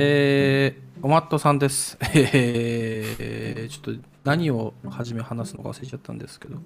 [0.00, 1.98] えー、おまっとさんです。
[2.14, 6.58] えー、ちょっと何を初め話すのか忘れちゃったんですけど、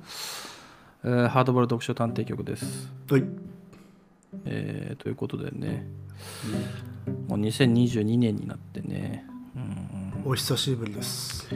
[1.02, 2.92] えーハードボール読書探偵局です。
[3.08, 3.24] はい。
[4.44, 5.86] えー、ということでね、
[7.26, 9.24] もう2022年になってね、
[9.56, 11.48] うん、お久しぶりです。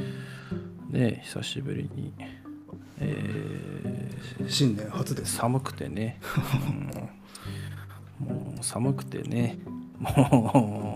[0.89, 2.14] ね久しぶりに、
[3.00, 4.11] え
[4.49, 5.36] 新年初でー、す。
[5.36, 6.21] 寒くてね、
[8.21, 9.58] うんもう寒くてね、
[9.99, 10.96] も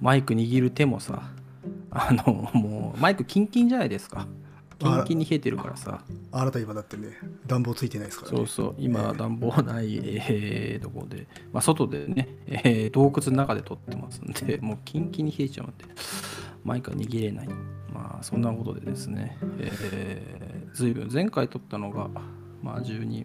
[0.00, 1.22] マイク握る手もさ、
[1.90, 4.26] あのもうマイクキンキンじゃないですか。
[4.78, 6.02] キンキンに冷えてるからさ。
[6.32, 8.36] あなた今だってね、暖房ついてないですからね。
[8.38, 15.84] そうそう、今、暖房ない、えーとこで、まあ、外でね、えー洞窟の中で撮ってますんで、もうキンキンに冷えちゃうんで、
[16.62, 17.48] マイクは握れない。
[17.92, 22.10] まあ、そんなことでですね、えー、ずいぶん、前回撮ったのが、
[22.62, 23.24] まあ、12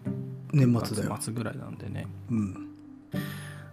[0.54, 0.82] 年
[1.20, 2.70] 末ぐらいなんでね、うん。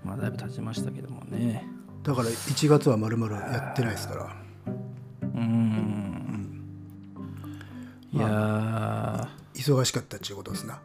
[0.05, 1.78] まあ、だいぶ経ちましたけどもね。
[2.03, 4.37] だから1月はまるまるやってないですから。
[5.23, 6.63] うーん。
[8.13, 10.81] いや忙しかったっちゅうことですな。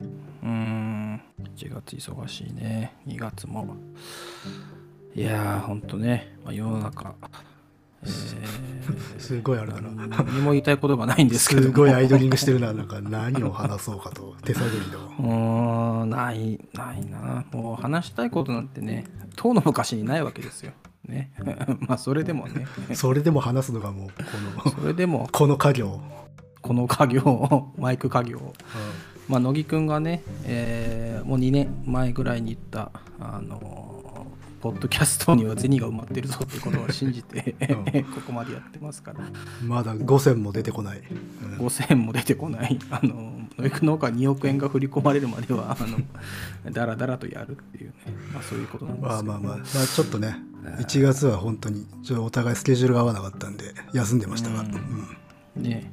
[0.00, 0.06] ー、
[0.42, 1.22] うーん、
[1.56, 3.76] 1月忙しいね、2月も。
[5.14, 7.14] いやー、ほんとね、まあ、世の中、
[8.04, 8.64] えー
[9.18, 10.06] すごいあれだな。
[10.06, 12.74] 何も言いたいことがないんですけどもすごいアイドリングしてるな。
[12.74, 14.36] なんか何を話そうかと。
[14.44, 15.04] 手探りでも。
[15.18, 20.72] うーんないないなもう話したいことなんてね当の昔にないわけですよ
[21.08, 21.32] ね
[21.80, 24.08] まあそれでもねそれでも話すのがもう、
[24.62, 26.00] この、それでもこの家業。
[26.60, 28.54] この家業 マイク家業
[29.28, 33.93] まあ乃木くんがね、えーもう2年前ぐらいに言ったあの
[34.64, 39.20] ポッドキャストには銭が埋まってるぞってことを信じて、うここまでやってますから。
[39.62, 41.02] まだ5000も出てこない。
[41.42, 41.66] うん。
[41.66, 45.86] 5000円も出てこない、あの、野育農家2億円が振り込まれるまでは、あ
[46.64, 47.94] の、だらだらとやるっていうね、
[48.32, 49.22] まあそういうことなんですけど。
[49.24, 50.38] まあまあまあ、まあ、ちょっとね、
[50.78, 54.60] 1月は本当に、ちょっとお互いスケジュールが合わなかったんで、休んでましたが。
[54.60, 55.62] うん。
[55.62, 55.92] ね。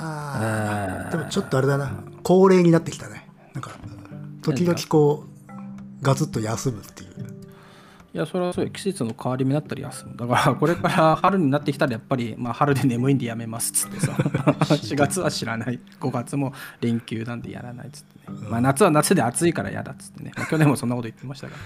[0.00, 1.10] あー。
[1.10, 2.02] でもちょっとあれだな。
[2.22, 3.28] 恒例になってきたね。
[3.52, 3.72] なんか
[4.40, 5.35] 時々こう
[6.02, 7.46] ガツッと休むっていう。
[8.16, 10.16] いや、それはそうよ季節の変わり目になったら休む。
[10.16, 21.56] だから、これから春になってきたら、やっぱり、まあ、春で眠いんでやめますっつってさ、 4月は知らない、5月も連休なんでやらないっつってね、まあ、夏は夏で暑いから嫌だっつってね、まあ去年もそんなこと言ってましたか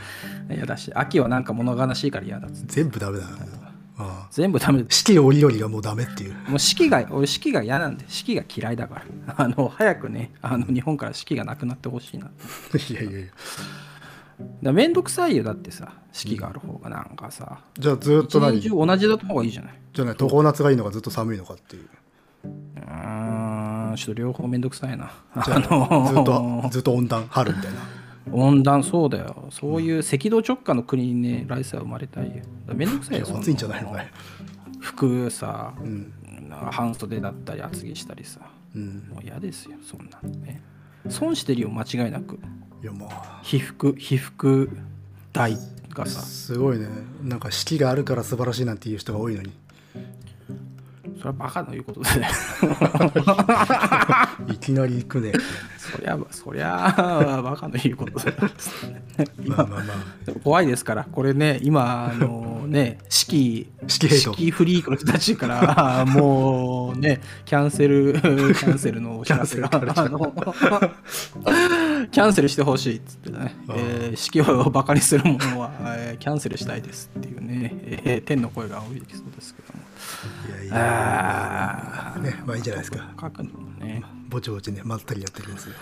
[0.49, 3.37] ら、嫌だし、秋はなんか物悲しいから嫌だっつって、全部ダメだな。
[4.01, 4.85] ああ全部ダメ。
[4.89, 6.35] 四季折々がもうダメっていう。
[6.49, 9.35] もう四季が俺四季が嫌なんで四季が嫌いだから。
[9.37, 12.27] あの早くねあの日本から四季がなくなってほしいな。
[12.89, 13.29] いやいやいや
[14.63, 17.61] らめんどくさいよだってさ四季がある方がなんかさ。
[17.79, 18.61] じゃあずっ一と何？
[18.61, 19.75] 年中同じだった方がいいじゃない？
[19.93, 21.89] じゃあね常夏がいいのかずっと寒いのかっていう。
[22.45, 25.11] うーんちょっと両方めんどくさいな。
[25.35, 27.79] ああのずっとずっと温暖春みたいな。
[28.33, 29.49] 温暖そうだよ。
[29.51, 32.43] そういう赤道直下の国にね来世は生まれたいよ。
[32.75, 34.11] めんどくさいよそ暑いんじゃないのかい
[34.81, 36.13] 服さ、うん。
[36.71, 38.41] 半袖だったり厚着したりさ。
[38.75, 39.09] うん。
[39.13, 40.63] もう嫌ですよそんなのね。
[41.09, 42.39] 損してるよ間違いなく
[42.83, 43.41] いやまあ。
[43.43, 44.71] 被服被服
[45.33, 45.57] 代
[45.91, 46.21] がさ。
[46.23, 46.89] すごいね。
[47.23, 49.53] なんか四季があるから素晴らしいなんていう人が多いのに
[51.21, 52.09] それはバカの言うことで
[54.55, 55.33] いきなり行くね。
[55.77, 56.95] そりゃそりゃ
[57.45, 58.37] バカの言うことだよ。
[59.47, 59.97] まあまあまあ。
[60.43, 61.05] 怖いですから。
[61.05, 70.19] これね今あのね四季四季フリークの人たちから もうねキャンセルキャンセルのお知らせが キャンセルされあの
[72.11, 73.75] キャンセルしてほしいっつってね、ああ。
[73.77, 79.85] えー四季をバカにするものは、えーキャンセルしたいですっていうね、えー天の声が多いそうですけども
[80.49, 83.13] いやいあやねまあいいんじゃないですか。
[83.21, 84.03] 書くのもね。
[84.29, 85.75] ぼちぼちねまったりやってるんですよ。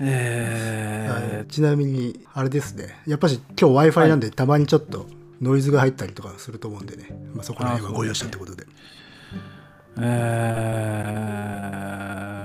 [0.00, 1.46] えはい。
[1.46, 3.00] ちなみにあれですね。
[3.06, 5.06] やっぱし今日 w i f i なんでたまにちょっと
[5.40, 8.64] ノイズが入ったりとかすると思うんでね、まあ、そこら辺はご容赦ってことで。
[8.64, 8.66] ー
[10.00, 11.24] え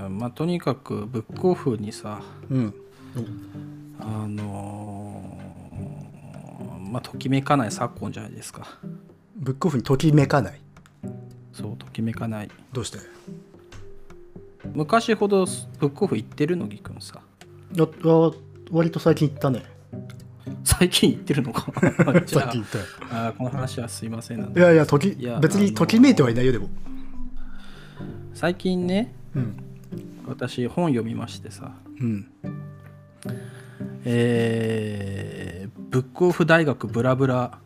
[0.06, 2.74] ーまあとにかくブックオフにさうん。
[4.00, 8.68] あのーまあときめかない昨今じゃないですか。
[9.36, 10.60] ブックオフにときめかない
[11.60, 12.50] そうときめかない。
[12.74, 13.00] どうして？
[14.74, 15.46] 昔ほど
[15.80, 16.68] ブックオフ行ってるの？
[16.68, 17.22] ぎくんさ。
[17.78, 18.32] ああ
[18.72, 19.64] 割と最近行ったね。
[20.64, 21.72] 最近行ってるのか？
[22.28, 22.84] 最近行ったよ。
[23.12, 24.40] あーこの話はすいません。
[24.42, 24.86] なんいでやいや
[25.40, 26.70] 別にときめいてはいないよでも。
[28.34, 29.56] 最近ねうん。
[30.28, 31.74] 私本読みましてさ。
[32.00, 32.32] うん。
[34.06, 37.58] えーブックオフ大学ブラブラ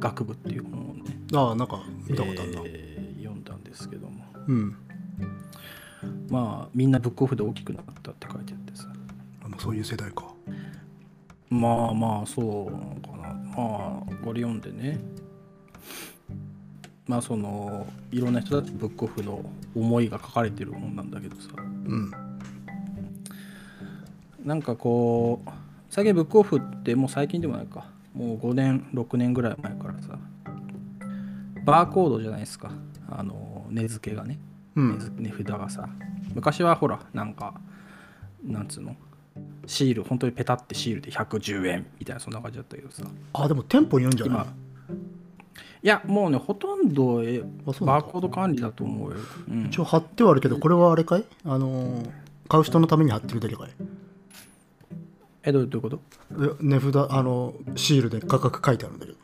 [0.00, 2.83] 学部っていう本をね、ああなんか見たことあるな、えー
[3.74, 4.24] ですけども。
[4.46, 4.76] うん。
[6.28, 8.86] まあみんなブックオフで大きくなったって書いてあってさ。
[9.44, 10.32] あもうそういう世代か。
[11.50, 13.34] まあまあそうなのかな。
[13.56, 15.00] まあこれ読んでね。
[17.06, 19.44] まあそのいろんな人たちブックオフの
[19.74, 21.48] 思いが書かれてる本なんだけどさ。
[21.58, 22.10] うん。
[24.44, 25.50] なんかこう
[25.90, 27.86] 最近ブックオフってもう最近でもないか。
[28.14, 30.18] もう5年6年ぐらい前からさ。
[31.64, 32.70] バーコードじゃないですか。
[33.08, 34.38] あの値付けがね
[34.76, 35.16] うん。
[35.18, 35.88] 値札がさ
[36.34, 37.54] 昔はほらなんか
[38.44, 38.96] なんつうの
[39.66, 43.04] シール本当にペタってシールで110円みたいなそんな感じだったけどさ。
[43.32, 44.36] あでも店舗によるんじゃない？
[44.36, 44.46] 今。
[45.82, 49.16] いやもうねほとんどバーコード管理だと思うよ、
[49.48, 49.66] うん。
[49.66, 51.24] 一応貼ってはあるけどこれはあれかい？
[51.44, 52.10] あのー
[52.46, 53.70] 買う人のために貼ってるだけかい？
[55.44, 56.00] えどういうこと？
[56.32, 59.18] え値札あのシールで価格書いてあるんだけど。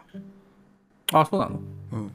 [1.12, 1.60] あそうなの？
[1.92, 2.10] うん。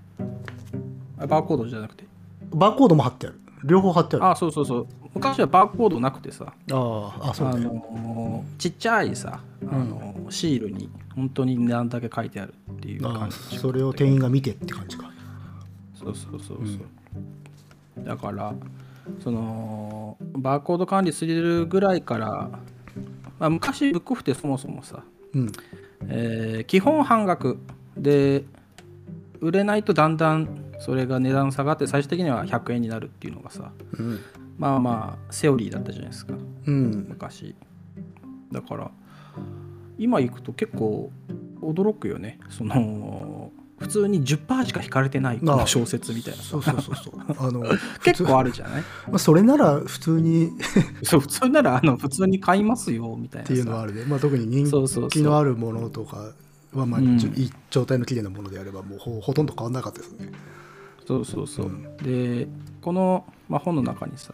[1.19, 2.03] あバーコードじゃなくて？
[2.51, 3.39] バーコードも貼ってある。
[3.63, 4.25] 両方貼ってある。
[4.25, 4.87] ああそうそうそう。
[5.13, 6.53] 昔はバーコードなくてさ。
[6.71, 15.09] ああそうあだよのーちっちゃいさ、あのーシールに本当に値段だけ書いてあるっていうあ感じそれを店員が見てって感じか。
[15.93, 18.53] そうそうそうそう、だから
[19.23, 22.27] そのバーコード管理するぐらいから、
[23.39, 25.03] まあ、昔ブックオフってそもそもさ、
[25.33, 25.51] うん。
[26.07, 27.57] えー基本半額
[27.97, 28.43] で
[29.45, 30.47] 売れないとだんだん
[30.79, 34.19] それが値段下がって最終的には100円になるっていうのがさうん。
[34.57, 36.33] まあまあセオリーだったじゃないですか。
[36.67, 37.05] うん。
[37.09, 37.55] 昔。
[38.51, 38.91] だから
[39.97, 41.11] 今行くと結構
[41.61, 42.39] 驚くよね。
[42.49, 46.41] その普通に10%しか引かれてない小説みたいな。
[46.41, 47.13] そうそうそうそう。
[47.37, 47.63] あの
[48.03, 48.81] 結構普あるじゃない？
[48.81, 50.51] 通 まあそれなら普通に。
[51.03, 53.53] そう普通ならあの普通に買いますよみたいなさ。
[53.53, 54.65] っていうのはあるね、まあ、特に人
[55.09, 56.31] 気のあるものとか
[56.79, 57.17] はまあ、うん。
[57.17, 60.31] いい状態の綺麗なものであればもうほほとんど変わらなかったですね。
[61.07, 61.97] そうそうそう、うん。
[61.97, 62.47] で
[62.81, 64.33] この、まあ、本の中にさ、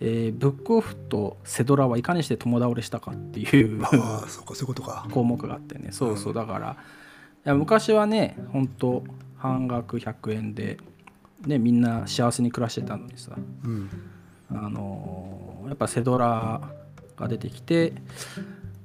[0.00, 5.06] えーブックオフとセドラはいかにして友倒れしたかっていうああそうかそういうことか。
[5.12, 5.88] 項目があってね。
[5.92, 6.34] そうそう。
[6.34, 6.76] だから
[7.44, 9.04] いや昔はね本当
[9.36, 10.78] 半額100円で、
[11.46, 13.32] ね、みんな幸せに暮らしてたのにさ
[13.64, 13.88] うん。
[14.50, 16.60] あのーやっぱセドラ
[17.16, 17.92] が出てきて、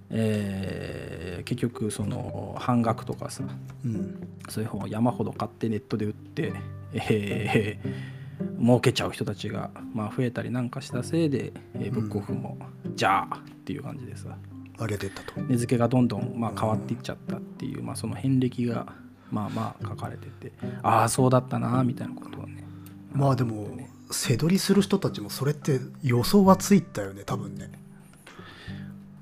[0.09, 3.43] えー結局その半額とかさ
[3.85, 4.27] うん。
[4.49, 6.53] そういう本を山ほど買ってネットで売って、
[6.93, 8.15] えー
[8.59, 12.57] 儲けちゃう人たちが、まあ、増えたりなんかしたせいで、えーブックオフも、
[12.95, 14.35] じゃあっていう感じでさ。
[14.77, 15.39] あれ出たと。
[15.41, 18.93] 値付けがどんどん、まあ、変わっていっちゃったっていう、まあ、その遍歴が
[19.31, 20.51] まあまあ書かれてて
[20.83, 22.63] ああそうだったなみたいなことはね
[23.11, 23.67] まあでも
[24.11, 27.71] 背取りする人たちもそれって予想はついたよね多分ね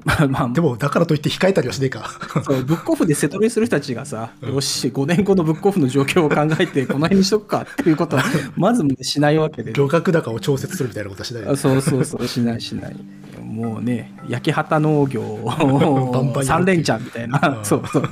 [0.05, 0.49] まあまあ。
[0.49, 2.09] でもだからといって控えたりはしねえか。
[2.43, 8.23] そうブックオフで瀬戸りする人たちがさ、よし5年後のブックオフの状況を考えてこの辺にしとくかっていうことは
[8.55, 9.73] まずしないわけで。
[9.73, 11.43] 漁獲高を調節するみたいなことはしない。
[11.43, 12.95] よねあそうそうそうしないしない。
[13.43, 17.65] もうね焼き畑農業バンバンやる3連チャンみたいな、うん。
[17.65, 18.03] そうそう。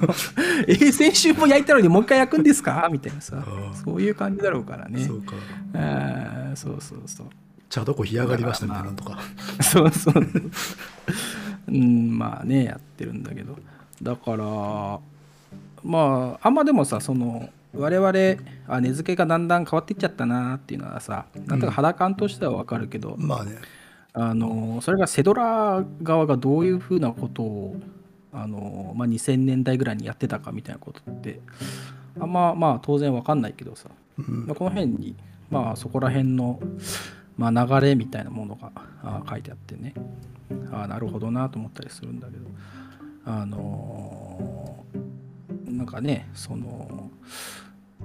[0.67, 2.87] えー先週も焼いたのにもう一回焼くんですか？
[2.91, 3.39] みたいなさ、う
[3.71, 3.75] ん。
[3.75, 5.03] そういう感じだろうからね。
[5.03, 5.33] そうか。
[5.73, 7.27] あーそうそうそう。
[7.69, 9.19] 茶どこ干上がりましたみたいなのとか。
[9.61, 10.13] そうそう。
[11.71, 13.57] うん、まあね、やってるんだけど。
[14.01, 14.99] だから、
[15.83, 18.09] まあ、あんまでもさ、その、我々
[18.67, 23.57] あ値付けがだんだん変わっていっちゃったなっていうのはさ、なんとか肌感としてはわかるけど、まあね。
[24.13, 27.75] あのそれがセドラ側がどういうふうなことを
[28.33, 31.39] あの、まあ、2000年代ぐらいにやってたかみたいなことって
[32.19, 34.47] あんままあ当然わかんないけどさ、うん。
[34.47, 35.15] まあこの辺に、
[35.49, 36.59] まあ、そこら辺の、
[37.37, 39.93] まあ、流れみたいなものがあ書いてあってね
[40.71, 42.45] あなるほどなと思ったりするんだけど。
[43.25, 44.85] あの
[45.67, 47.09] なんかねその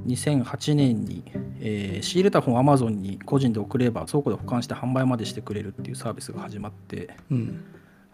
[0.06, 1.22] 2008年に、
[1.60, 7.64] えー仕入れた本を Amazon に個人で送れば倉庫で保管して販売までしてくれるっていうサービスが始まって、うん。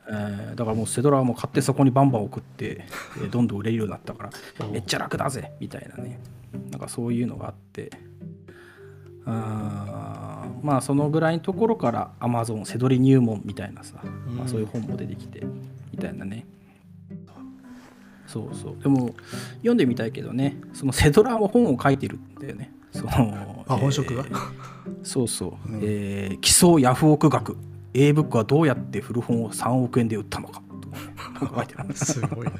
[0.08, 2.84] えーだからもうセドラはもう買ってそこにバンバン送って、
[3.18, 6.20] えーどんどん売れるようになったからめっちゃ楽だぜみたいなね。
[6.70, 7.90] なんかそういうのがあって
[9.26, 13.96] あーまあそのぐらいのところから Amazon セドリ入門みたいなさ、
[14.36, 15.44] まあ、そういう本も出てきて
[15.92, 16.46] みたいなね。
[18.26, 18.82] そうそう。
[18.82, 19.14] でも
[19.56, 22.72] 読んでみたいけどねそのセドラも本を書いてるんだよね。
[22.92, 23.10] その
[23.68, 24.24] あ本職が？
[24.26, 24.36] えー
[25.04, 25.80] そうそう、うん。
[25.82, 27.56] えー基礎ヤフオク学。
[27.94, 30.62] A ブックはどうやって古本を3億円で売ったのか。
[31.38, 32.52] とか書いてある すごいな。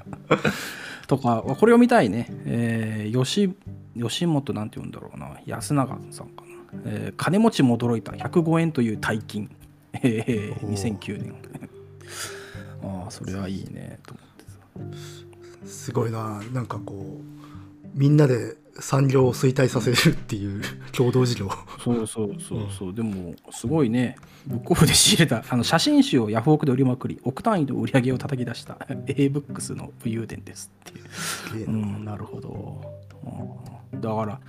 [1.07, 3.55] とかこれを見たいね、えー、吉
[3.97, 5.39] 吉本なんて言うんだろうな。
[5.47, 6.52] 安永さんかな、
[6.85, 8.13] えー金持ちも驚いた。
[8.13, 9.51] 105円という大金、
[9.95, 10.99] えーおー。
[10.99, 11.35] 2009年。
[12.85, 13.99] ああそれはいいね。
[14.07, 14.97] と思って
[15.65, 16.43] さすごいな。
[16.53, 17.43] なんかこう
[17.95, 20.63] みんなで産業を衰退させるっていう
[20.93, 21.51] 共同事業。
[21.85, 24.17] そうそうそうそう、でもすごいね。
[24.47, 25.45] ブックオフで仕入れた。
[25.49, 27.21] あの写真集をヤフオクで売りまくり。
[27.23, 28.79] 億単位の売り上げを叩き出した。
[29.07, 30.99] A ブックスの武勇伝ですって
[31.59, 31.71] いう。
[31.71, 31.87] うな。
[31.87, 32.81] んなるほど、
[33.25, 33.29] う
[33.99, 34.41] んだから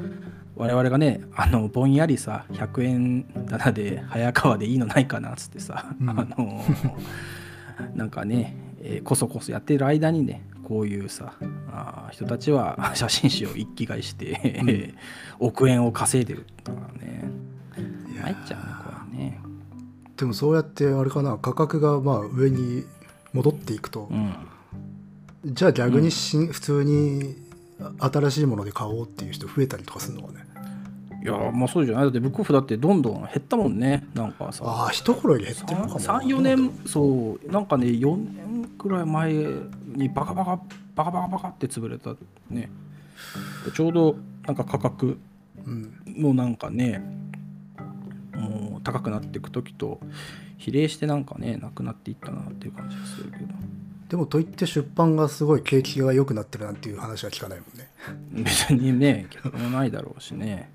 [0.55, 6.09] 我々がねあのぼんやりさ100円棚で早川でいいのないかなっつってさ、うん。
[6.09, 6.63] あの
[7.95, 11.33] なんかね、えーこそこそやってる間にねこういうさ
[11.71, 14.93] あー人たちは写真集を一気買いして、
[15.39, 17.23] 億円を稼いでるからね。
[18.21, 19.39] 参っちゃうねこれね。
[20.15, 22.85] でもそうやってあれかな価格がまあ上に
[23.33, 24.33] 戻っていくと、うん。
[25.45, 27.35] じゃあ逆にし、普通に
[27.99, 30.45] 新しいもので買おうっていう人増えたりとかするのかね。
[31.23, 32.03] いやまあそうじゃない。
[32.03, 34.05] だってブックオフだってどんどん減ったもんね。
[34.13, 34.65] なんかさ。
[34.65, 35.99] ああ一頃より減ってるのかも。
[35.99, 40.59] な34年そうなんかね4年くらい前にバカバカ
[40.95, 42.15] バカバカバカって潰れた
[42.49, 42.69] ね。
[43.65, 45.17] でちょうどなんか価格
[45.65, 47.01] うんもなんかね
[48.35, 50.01] もう高くなっていく時と
[50.57, 53.45] 比例してなんかねなくなっていったなっていう感じがするけど
[54.13, 57.89] でもといって出版がすごい景気が良くなってるなんていう話は聞かないもんね、
[58.43, 60.71] 別にね逆もないだろうしね。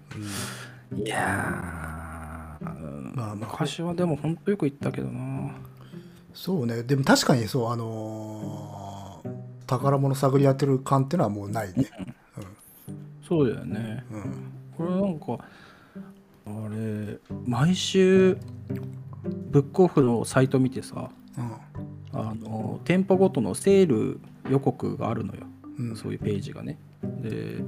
[0.92, 3.50] いやーうんまあまあ。
[3.50, 5.54] 昔はでも本当よく言ったけどな。
[6.35, 6.83] そうね。
[6.83, 9.30] でも確かにそうあのー
[9.68, 11.88] 宝物探り当てる感っていうのはもうないね。
[13.28, 14.04] そうだよね。
[14.11, 14.52] うん、うん。
[14.76, 15.45] これなんか
[16.45, 18.37] あれ毎週
[19.23, 21.09] ブックオフのサイト見てさ
[22.18, 24.20] あの店舗ごとのセール
[24.50, 25.42] 予告があるのよ、
[25.78, 25.96] うん。
[25.96, 26.78] そういうページがね。
[27.02, 27.62] で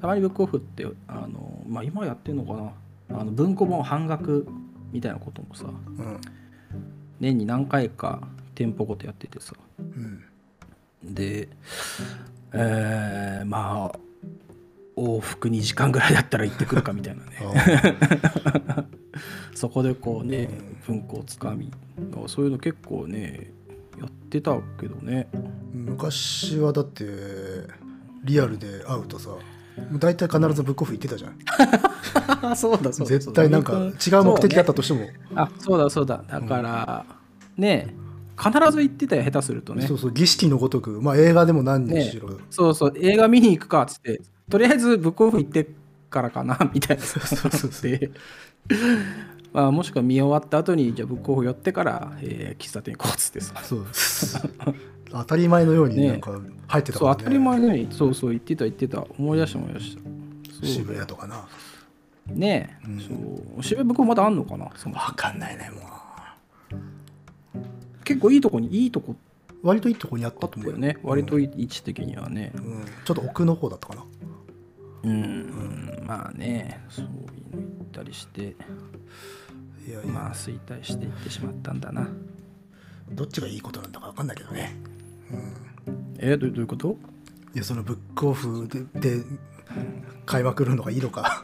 [0.00, 3.20] たまにブックオフってあの、まあ、今やってんのかな。
[3.20, 4.46] あの文庫本半額
[4.92, 6.20] みたいなこともさうん。
[7.18, 9.54] 年に何回か店舗ごとやっててさ。
[9.78, 10.24] うん。
[11.02, 11.48] で
[12.52, 13.98] えーまあ
[14.96, 17.38] 往復2時間ぐらいだったら行ってくるかみたいなね。
[18.68, 18.84] あ
[19.54, 20.50] そこでこうね
[20.86, 21.70] 文庫をつかみ
[22.26, 23.59] そういうの結構ねや
[24.30, 25.28] ってたけどね。
[25.72, 27.04] 昔はだって
[28.24, 29.30] リアルで会うとさ
[29.92, 31.36] 大体必ずブックオフ行ってたじゃん。
[32.52, 33.18] あそうだそうだ。
[33.18, 35.08] 絶対なんか違う目的だったとしても。
[35.34, 36.22] あそうだそうだ。
[36.28, 37.04] だから、
[37.56, 37.94] ね
[38.40, 39.86] 必ず行ってたよ下手するとね。
[39.86, 41.02] そうそう儀式のごとく。
[41.02, 42.92] まあ映画でも何にしろ、そうそう。
[42.96, 45.68] 映画見に行くかっつってとりあえずブックオフ行って
[46.08, 47.02] からかなみたいな。
[47.02, 47.70] そうそうそう。
[47.90, 48.10] で
[49.52, 53.54] まあもしくは見終わった後にじゃあブックオフ寄ってから、えー喫茶店行こうっつってさ。
[53.62, 53.86] そう
[55.12, 57.16] 当たり前のように なんか入ってたからね。
[57.16, 60.66] そう当たり前のようにそうそう言ってた言ってた思い出した思い出した。
[60.66, 61.48] 渋谷とかな。
[62.28, 63.00] ねえ、うん。
[63.00, 63.62] そう。
[63.62, 64.70] 渋谷僕まだあんのかな？
[64.76, 65.80] その分かんないねも
[68.04, 69.12] 結構いいとこにいいとこ。
[69.12, 70.78] う割といいとこにあっあたと思うよ。
[70.78, 70.98] ね。
[71.02, 72.52] 割と位置的にはね。
[72.54, 74.04] うん、ちょっと奥の方だったかな。
[75.02, 76.80] うん、まあね。
[76.88, 78.54] そういうの行ったりして
[79.86, 82.08] いやいや、まあ衰退していってしまったんだな。
[83.10, 84.76] どっちがいいことなんだか分かんないけどね。
[86.18, 86.96] えどうどういうこと？
[87.54, 89.24] いやそのブックオフでで
[90.26, 91.42] 買いまくるのがいいのか、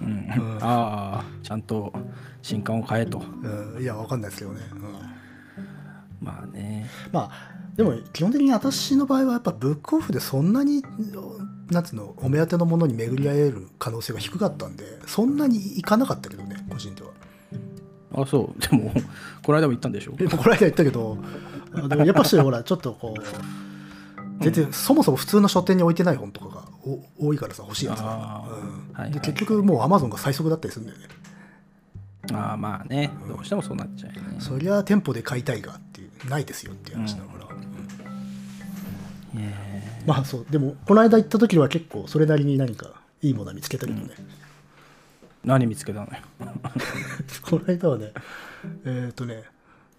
[0.00, 0.28] うん、
[0.60, 1.92] ああちゃんと
[2.42, 3.18] 新刊を買えと。
[3.18, 6.26] うん、いや分かんないですけどね、うん。
[6.26, 6.86] まあね。
[7.12, 10.84] まあでも基本的に私の場合はやっぱブックオフでそんなに
[11.70, 17.10] なんつうのお目当てのものに巡り合える可能性が低かったんでそんなに行かなかったけどね個人では
[18.16, 18.60] あそう。
[18.60, 18.92] でも
[19.42, 20.12] この間も言ったんでしょ？
[20.16, 21.18] この間言ったけど
[21.74, 23.22] あでもやっぱしほらちょっとこう
[24.40, 26.62] 全然そもそも普通の書店に置いてない本とかが
[27.18, 28.50] お多いからさ欲しいやつが、あー。
[28.50, 28.60] はい
[29.02, 31.08] はいうんで結局もうアマゾンが最速だったりするんだよね。
[32.32, 33.10] ああまあね。
[33.28, 34.36] どうしてもそうなっちゃうよね。
[34.38, 37.44] そりゃ店舗で買いたいがっていうないですよっていう話だから、
[40.06, 40.46] まあそう。
[40.50, 42.90] でもこの間行った時は結構それなりに何か
[43.20, 44.43] いいものは見つけたけどね、ー
[45.44, 46.12] 何見つけたのよ。
[47.42, 48.12] この間はね
[48.84, 49.44] えっ、とね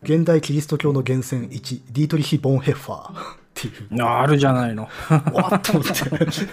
[0.04, 4.04] 現代キリスト教の源泉1ディートリヒ・ボンヘッファーっていう。
[4.04, 4.90] ああるじゃないの。
[5.10, 5.92] わっと思って。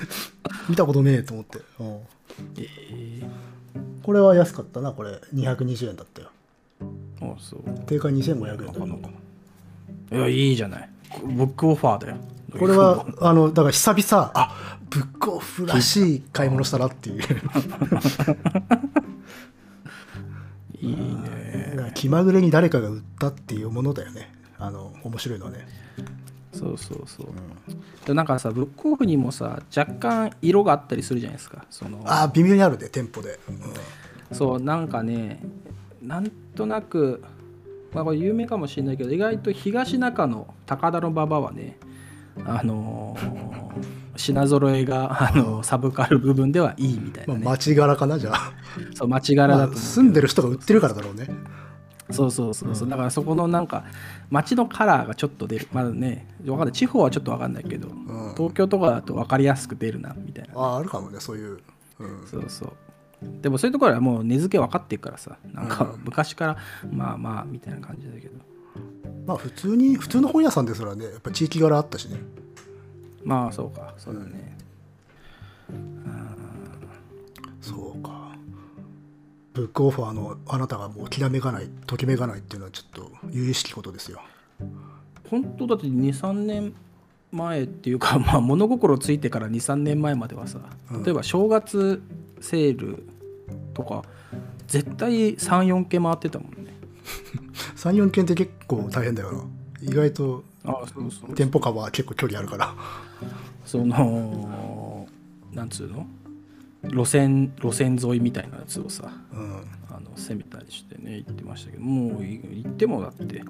[0.68, 1.86] 見たことねえと思って、うん。
[2.58, 2.68] え
[3.22, 3.26] え
[4.02, 5.12] これは安かったなこれ。
[5.34, 6.30] 220円だったよ。
[7.20, 7.60] あそう。
[7.86, 9.10] 定価2500円だなかなか。
[10.12, 10.88] いやいいじゃない。
[11.24, 12.16] ブックオファーだよ
[12.58, 17.22] これはあのだから久々あブックオフらしい買い物したなっていう。
[20.80, 21.92] いいね。
[21.94, 24.34] 気まぐれに誰かが売ったっていうものだよね。
[24.58, 25.66] あの面白いのはね。
[26.52, 27.26] そうそうそう、
[28.06, 31.64] でなんかさブックオフにもさ若干色があったりするじゃないですか。
[31.70, 33.40] そのあ微妙にあるね店舗で、
[34.32, 35.42] そうなんかね
[36.02, 37.22] なんとなく
[37.94, 41.78] まあこれ有名かもしれないけど意外と東中の高田の馬場はね
[42.44, 47.40] あのー品揃えがあのサブカル部分ではいいみたいな、ね。
[47.44, 48.52] まあ、町柄かなじゃあ。
[48.94, 51.28] そう町柄だと住んでる人が売ってるからだろうね。
[52.10, 52.88] そうそうそうそう。
[52.88, 53.84] だからそこのなんか
[54.30, 55.68] 街のカラーがちょっと出る。
[55.72, 56.72] まだねわかんない。
[56.72, 58.34] 地方はちょっとわかんないけど、ん。
[58.36, 60.60] 東京とかだと分かりやすく出るなみたいな。
[60.60, 61.60] あああるかもねそういう、
[61.98, 62.72] うん、そうそう。
[63.40, 65.38] でもそういうところはもう根付け分かってるからさ。
[65.52, 66.56] なんか昔から
[66.92, 68.34] まあまあみたいな感じだけど
[69.26, 72.16] まあ普通に普通の本屋さんですらねやっぱ地域柄あったしね。
[73.24, 73.94] まあそうか。
[73.98, 74.56] そうだね、
[77.60, 78.32] そうか。
[79.54, 84.20] ブックオファーのあなたがもうきらめかないときめかないっていうのはちょっと由々しきことですよ。
[85.30, 86.74] 本当だって23年
[87.30, 90.58] 前っていうか、 まあ、物心ついてから23年前まではさ
[90.90, 91.02] うん。
[91.02, 92.02] 例えば正月
[92.40, 93.04] セール
[93.74, 94.02] とか
[94.66, 96.74] 絶対34件回ってたもんね
[97.82, 99.44] 34件って結構大変だよな。
[99.82, 100.44] 意外と
[101.34, 102.74] 店舗間は結構距離あるから。
[103.64, 105.08] その
[105.52, 106.06] なんつうの？
[106.84, 109.64] 路線路線沿いみたいなやつをさうん。
[109.90, 113.42] あの攻めたりしてね行ってましたけどもうい行ってもだって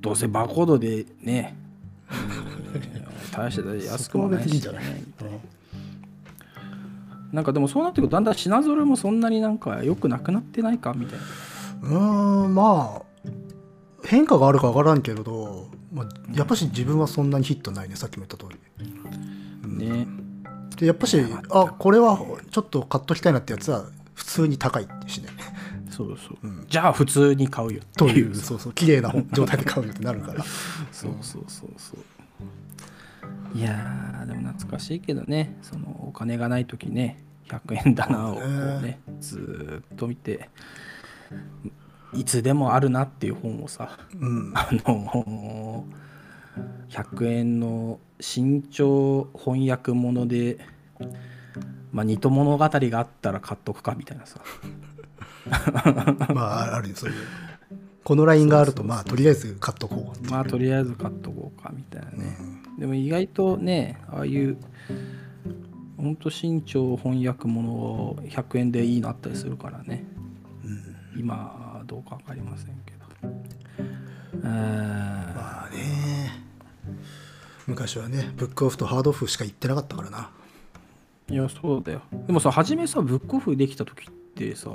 [0.00, 1.56] どうせバーコードでね、
[2.10, 2.80] うん。
[3.32, 4.72] 大して安くもないし、ね
[7.32, 10.92] なんかでもそうなってくるとだんだん品揃えもそんなになんか良くなくなってないか？
[10.94, 11.24] みたいな。
[11.88, 13.09] うーんまあ
[14.04, 19.86] 変化があるか分からんけれど、まあ、やっぱし自分はそんなにヒットないねさっきも言った通り。
[19.86, 20.06] ね。
[20.76, 21.18] でやっぱし
[21.50, 22.18] あこれは
[22.50, 25.28] ちょっと買っときたいなってやつは普通に高いしね
[25.90, 26.38] そうそう、
[26.68, 28.30] じゃあ普通に買うよという。
[28.30, 30.42] うそうそう綺麗な状態で買うよってなるから。
[30.92, 33.58] そうそうそうそう。
[33.58, 35.58] いやーでも懐かしいけどね。
[35.62, 39.00] そのお金がない時ね100円棚をこうね。
[39.20, 40.48] ずーっと見て
[42.14, 44.52] いつでもあるなっていう本をさうん。
[44.54, 45.84] あの
[46.88, 50.58] 100円の新潮翻訳物で、
[51.92, 54.40] まあ、二戸物語があったら買っとくかみたいなさ。
[56.34, 57.16] まあ あるよそういう
[58.04, 62.36] このラインがあるとまあとりあえず買っとこうまあとりあえず買っとこうかみたいなね、
[62.78, 64.56] でも意外とねああいう
[65.96, 70.04] ほんと新潮翻訳物100円でいいのあったりするからね、
[71.16, 73.00] 今はどうか分かりませんけど。
[74.34, 76.30] えーまあね。
[77.66, 80.30] 昔はねブックオフとハードオフしか行ってなかったからな。
[81.28, 82.02] いやそうだよ。
[82.28, 84.70] でもさ初めさブックオフできた時ってさ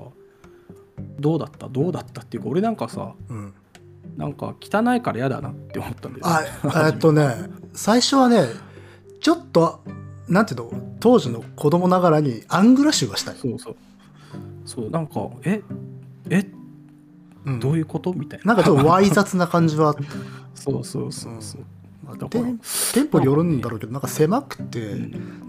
[1.20, 1.70] どうだった？
[1.70, 2.22] どうだった？
[2.22, 3.54] っていうか俺なんかさうん。
[4.18, 7.36] なんか汚いから嫌だなって思ったんだよ、ね、あえっとね
[7.74, 8.46] 最初はね
[9.20, 9.84] ちょっと
[10.28, 10.98] なんていうの？
[11.00, 13.76] 当時の子供ながらにアングラ集がしたい、そうそう。
[14.66, 15.62] そうなんかえ？
[16.30, 16.40] え？
[16.40, 16.65] うん
[17.60, 18.14] どういうこと？
[18.14, 18.54] みたいな。
[18.56, 19.90] なんかちょっとわい雑な感じは。
[19.90, 20.04] あって
[20.56, 21.62] そうそうそうそう、
[22.06, 22.44] まあだから。
[22.46, 24.96] 店店舗によるんだろうけどなんか狭くて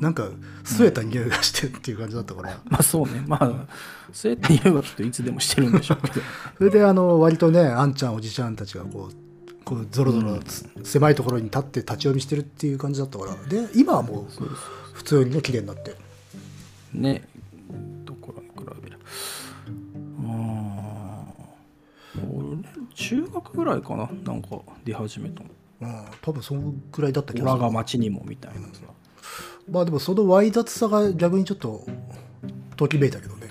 [0.01, 0.29] なんか
[0.65, 2.61] 据えた匂いがしてっていう感じだったから。
[2.69, 3.25] まあそうね。
[3.27, 3.67] まあ
[4.13, 6.21] そうやって言えばきっといつでもしてるんでしょうけど。
[6.59, 13.35] それであの割とねあんちゃんおじちゃんたちがこうこうゾロゾロつ狭いところに立って立ち読みしてるっていう感じだったから。
[13.49, 14.43] で今はもう。
[14.93, 15.95] 普通にね綺麗になって。
[16.95, 17.29] ね
[22.97, 25.51] 中学ぐらいかななんか出始めたの。
[25.83, 27.75] うん多分そのくらいだった気「オラががする。
[27.75, 28.81] 街にも」みたいなさ、
[29.71, 31.87] まあでもそのわい雑さが逆にちょっと
[32.77, 33.49] ときめいたけどね。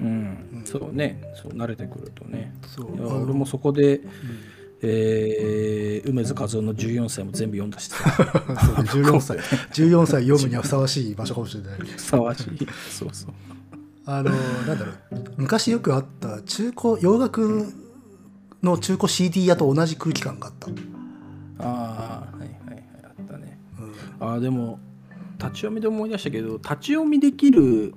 [0.00, 1.22] うん、そうね。
[1.40, 2.52] そう慣れてくるとね。
[2.66, 2.96] そう。
[2.96, 4.00] いや俺もそこで、
[4.82, 7.96] えー梅津和夫の14歳も全部読んだしさ。
[8.10, 8.22] そ
[8.98, 9.38] う14歳。
[9.38, 11.78] 14歳読むにはふさわしい場所かもしれない。
[11.78, 12.66] ふさわしい。
[12.90, 13.30] そうそう。
[14.06, 14.30] あの
[14.66, 14.96] なんだろう。
[15.36, 17.72] 昔よくあった中古洋楽
[18.62, 20.68] の中古 CD 屋と同じ空気感があった、
[21.64, 23.58] ああはいはいはいあったね、
[24.20, 24.78] ああでも
[25.38, 27.94] 立ち読みで思い出したけど立ち読みできる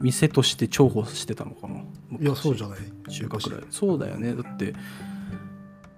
[0.00, 1.76] 店として重宝してたのかな。
[2.20, 2.78] いやそうじゃない。
[3.08, 3.60] 中華くらい。
[3.70, 4.34] そうだよね。
[4.34, 4.74] だって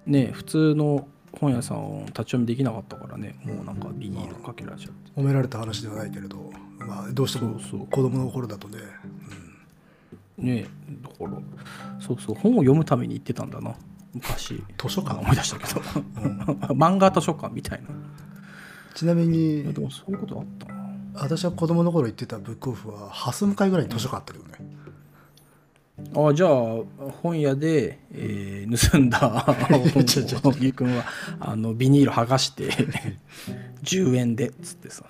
[0.07, 1.09] ね普通の
[1.40, 3.37] 本屋さんを立ち読みできなかったからね。
[3.42, 5.11] もうなんかビニールかけられちゃって。
[5.16, 8.79] 褒められた話ではないけれど、まあ、どうしても子供の頃だとね
[10.38, 10.66] ね
[11.03, 11.31] だから
[12.01, 13.75] そうそう本を読むために行ってたんだな
[14.12, 14.62] 昔。
[14.79, 15.18] 図書館？
[15.20, 15.81] 思い出したけど、
[16.75, 17.88] 漫画図書館みたいな。
[18.94, 20.85] ちなみにでもそういうことあったな。
[21.14, 24.53] 私は子供の頃行ってたブックオフは蓮向かいぐらいに図書館あったけどね、
[26.31, 29.18] あじゃあ本屋で、えー盗んだ
[29.70, 31.05] 本をゆうくんは
[31.40, 32.70] あのビニール剥がして
[33.85, 35.05] 10円でっつってさ。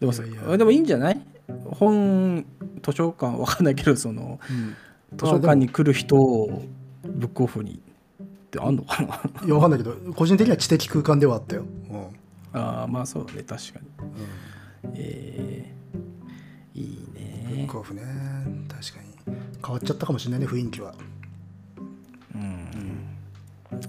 [0.00, 0.16] でもい
[0.50, 0.56] や。
[0.58, 1.20] でもいいんじゃない？
[1.70, 2.44] 本
[2.82, 4.40] 図書館わかんないけどその
[5.16, 6.62] 図書館に来る人を
[7.04, 7.80] ブックオフに
[8.22, 9.46] ってあんのかな？
[9.46, 12.00] いやわかんないけど個人的には知的空間ではあったよ、うん。
[12.52, 13.86] ああまあそうね確かに。
[14.84, 14.94] うん。
[14.94, 16.98] えー、いい
[17.48, 18.02] ブねックオフね。
[18.68, 19.36] 確かに。
[19.64, 20.94] 変わっちゃったかもしれないね雰囲気は。
[22.34, 23.06] うん。
[23.70, 23.80] まあ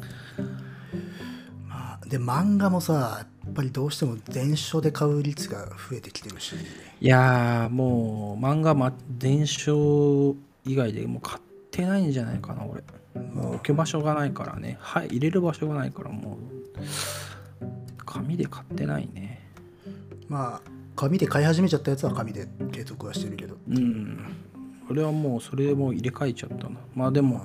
[2.14, 6.56] で漫画もさやっぱりどうしても電書で買う率が増えてきてるし。
[7.02, 12.84] いやーもう漫画、ま、伝承以外でもう買ってないんじゃないかな俺。
[13.34, 14.78] もう置く場所がないからね。
[14.80, 17.66] はい入れる場所がないからもう
[18.06, 19.50] 紙で買ってないね。
[20.30, 23.58] まあ紙で買い始めちゃったやつは紙で継続はしてるけど。
[23.70, 24.36] うん。
[24.88, 26.78] 俺はもうそれも入れ替えちゃったな。
[26.94, 27.44] まあでも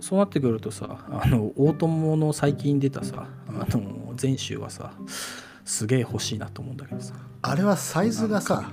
[0.00, 4.92] そうなってくるとさあの大友の最近出たさあの全集はさ
[5.64, 7.14] すげえ欲しいなと思うんだけどさ。
[7.42, 8.70] あれはサイズがさ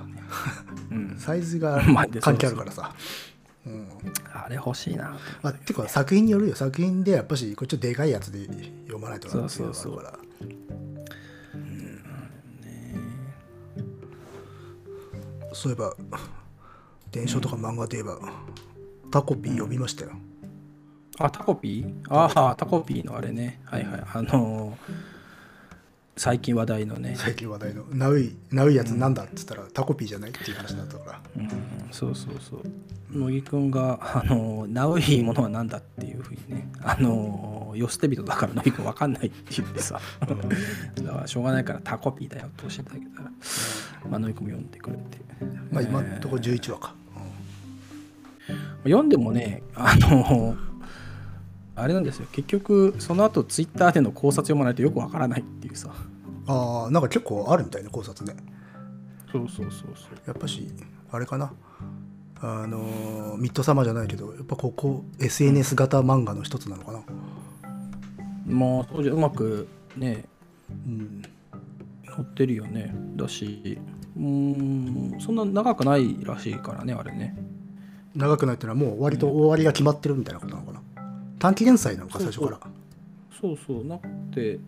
[0.90, 1.16] うん。
[1.18, 1.82] サイズが
[2.20, 2.94] 関係あるからさ。
[3.66, 3.88] うん。
[4.32, 5.10] あれ欲しいなと
[5.42, 6.54] まあ、てか作品によるよ。
[6.54, 8.46] 作品でやっぱしこっちょっとでかいやつで
[8.84, 10.18] 読まないとなっていうのがあるから。
[15.52, 15.94] そういえば
[17.12, 18.18] 伝承とか漫画といえば、
[19.12, 20.10] タコピー読みましたよ
[21.18, 22.14] あタコピー？
[22.14, 23.60] ああタコピーのあれね。
[23.64, 24.02] はいはい。
[24.14, 25.14] あのー
[26.16, 27.14] 最近話題のね。
[27.16, 31.12] 最近話題の「ナウイナウイやつなんだ?」っつったら、タコピーじゃないっていう話になったか。
[31.12, 31.48] らうん。
[31.90, 32.60] そうそうそう。
[33.10, 36.68] 乃木くんが「あのナウいいものは何だ?」っていうふうにね。
[36.82, 40.00] あのよ捨て人だから乃木くん分かんないって言ってさ。
[40.20, 40.26] だ
[41.12, 43.30] からしょうがないからタコピーだよって教えてあげたら、
[44.08, 45.02] まあ、乃木くんも読んでくれて。
[45.72, 46.94] まあ今んとこ11話か、
[48.84, 50.56] 読んでもねあの
[51.76, 52.26] あれなんですよ。
[52.32, 55.90] 結局その後ツイッターでの考察読まないとよくわからないっていうさ。
[56.46, 58.36] ああなんか結構あるみたいな考察ね。
[59.32, 60.18] そうそうそうそう。
[60.26, 60.68] やっぱし
[61.10, 61.52] あれかな。
[62.40, 67.02] あのーミッドサマーじゃないけどやっぱここ SNS 型漫画の一つなのかな。
[68.46, 70.24] まあそうじゃうまくね
[70.70, 71.22] うん。
[72.06, 72.94] 載ってるよね。
[73.16, 73.78] だし
[74.16, 74.22] うー
[75.16, 77.36] んそんな長くないらしいからねあれね。
[78.14, 80.80] 長くないっていうのはもう割と終わりが決まってるみたいなことなのかな
[81.44, 82.58] 短期連載なのか最初から。
[83.38, 83.84] そうそう。
[83.84, 84.58] なくて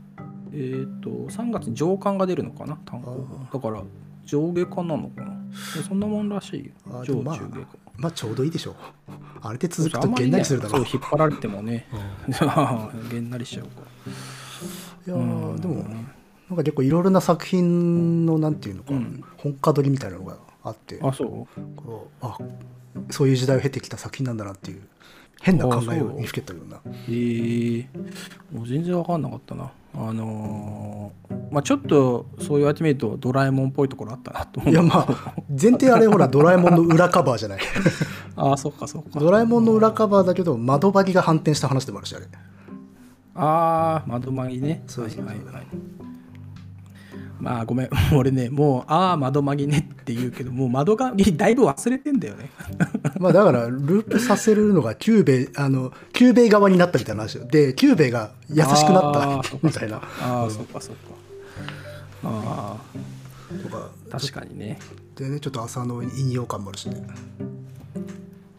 [0.53, 3.83] えっ、と3月に上巻が出るのかな単行あだから
[4.27, 5.33] 上下巻なのかな。
[5.75, 6.73] でそんなもんらしいよ。
[6.85, 8.75] 上あでもまあ中下巻まあちょうどいいでしょう。
[9.41, 11.87] あれで続くとげんなりするだろそうう引っ張られてもね
[13.11, 13.81] げんなりしちゃうか
[15.07, 15.15] ら。
[15.15, 19.25] いやーでもなんか結構いろいろな作品のなんていうのか、うん。
[19.39, 21.01] 本家取りみたいなのがあって。
[21.03, 21.61] あそう？
[21.75, 22.37] こうあ
[23.11, 24.83] そういう時代を経てきた作品なんだなっていう
[25.41, 26.81] 変な考えを見つけたような。
[26.87, 27.87] えー、
[28.53, 29.71] もう全然分かんなかったな。
[29.95, 34.73] あのーまあちょっとそう言われてみるとドラえもんっぽいところあったなと思う。
[34.73, 37.61] いやまあ前提あれほらドラえもんの裏カバーじゃない。
[38.37, 39.19] ああそっかそっか。
[39.19, 42.27] ドラえもんの裏カバーだけど窓バギが反転した話でもあるしあれ。
[43.35, 44.83] ああ窓マギね。
[44.87, 45.27] そうそうそう。
[45.27, 45.67] はいはいはい
[47.39, 47.91] まあごめん。
[48.15, 52.51] 俺ねもうああ窓マギねって言うけどもう窓マギだいぶ忘れてんだよね。
[53.19, 57.45] まあだからループさせるのがキュゥべえあのキュゥべえ側になったみたいな話よ。
[57.47, 59.97] でキュゥべえが優しくなあったーみたいな。
[59.97, 61.01] ああそっかそっか。
[62.25, 62.77] あ
[63.63, 64.79] とかあ確かにね。
[65.17, 67.07] でねちょっと浅野いにお感もあるしね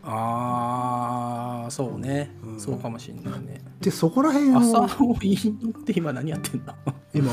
[0.09, 3.61] ああそうね、そうかもしんないね。
[3.81, 6.73] でそこら辺浅野いにおって今何やってんだ
[7.13, 7.29] 今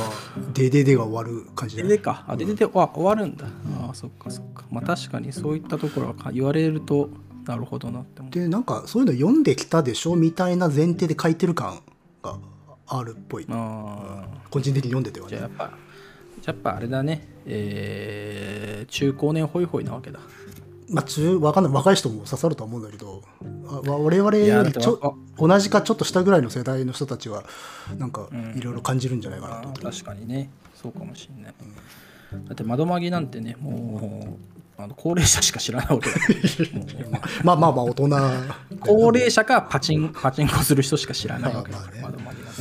[0.52, 2.24] デデデが終わる感じでででか。
[2.26, 3.46] あででであ終わるんだ、
[3.80, 4.64] ああそっかそっか。
[4.72, 7.10] まあ確かにそういったところはか言われると
[7.46, 8.32] なるほどなって思う。
[8.32, 10.16] でなんかそういうの読んできたでしょ？
[10.16, 11.80] みたいな前提で書いてる感
[12.22, 12.38] が
[12.88, 13.46] あるっぽい。
[13.50, 15.36] ああ個人的に読んでてはね。
[15.36, 15.70] じゃあやっぱ
[16.42, 17.28] じゃあやっぱあれだね。
[17.46, 20.18] えー、中高年ホイホイなわけだ
[20.88, 23.22] まあ中わかんない若い人も刺さるとは思うんだけど
[23.86, 27.44] 我々よりちょ同じかちょっと下ぐらいの世代の人たちは
[27.98, 30.50] なんかいろいろ感じるんじゃないかなとあ思って、ー確かにね。
[30.74, 31.54] そうかもしんない、
[32.44, 34.36] だって窓マギなんてねも
[34.78, 36.16] うあの高齢者しか知らないわけだ
[37.42, 38.08] まあまあまあ大人。
[38.80, 42.18] 高齢者かパチンパチンコする人しか知らないわけだから、まあまあね。
[42.18, 42.60] 窓マギなんて。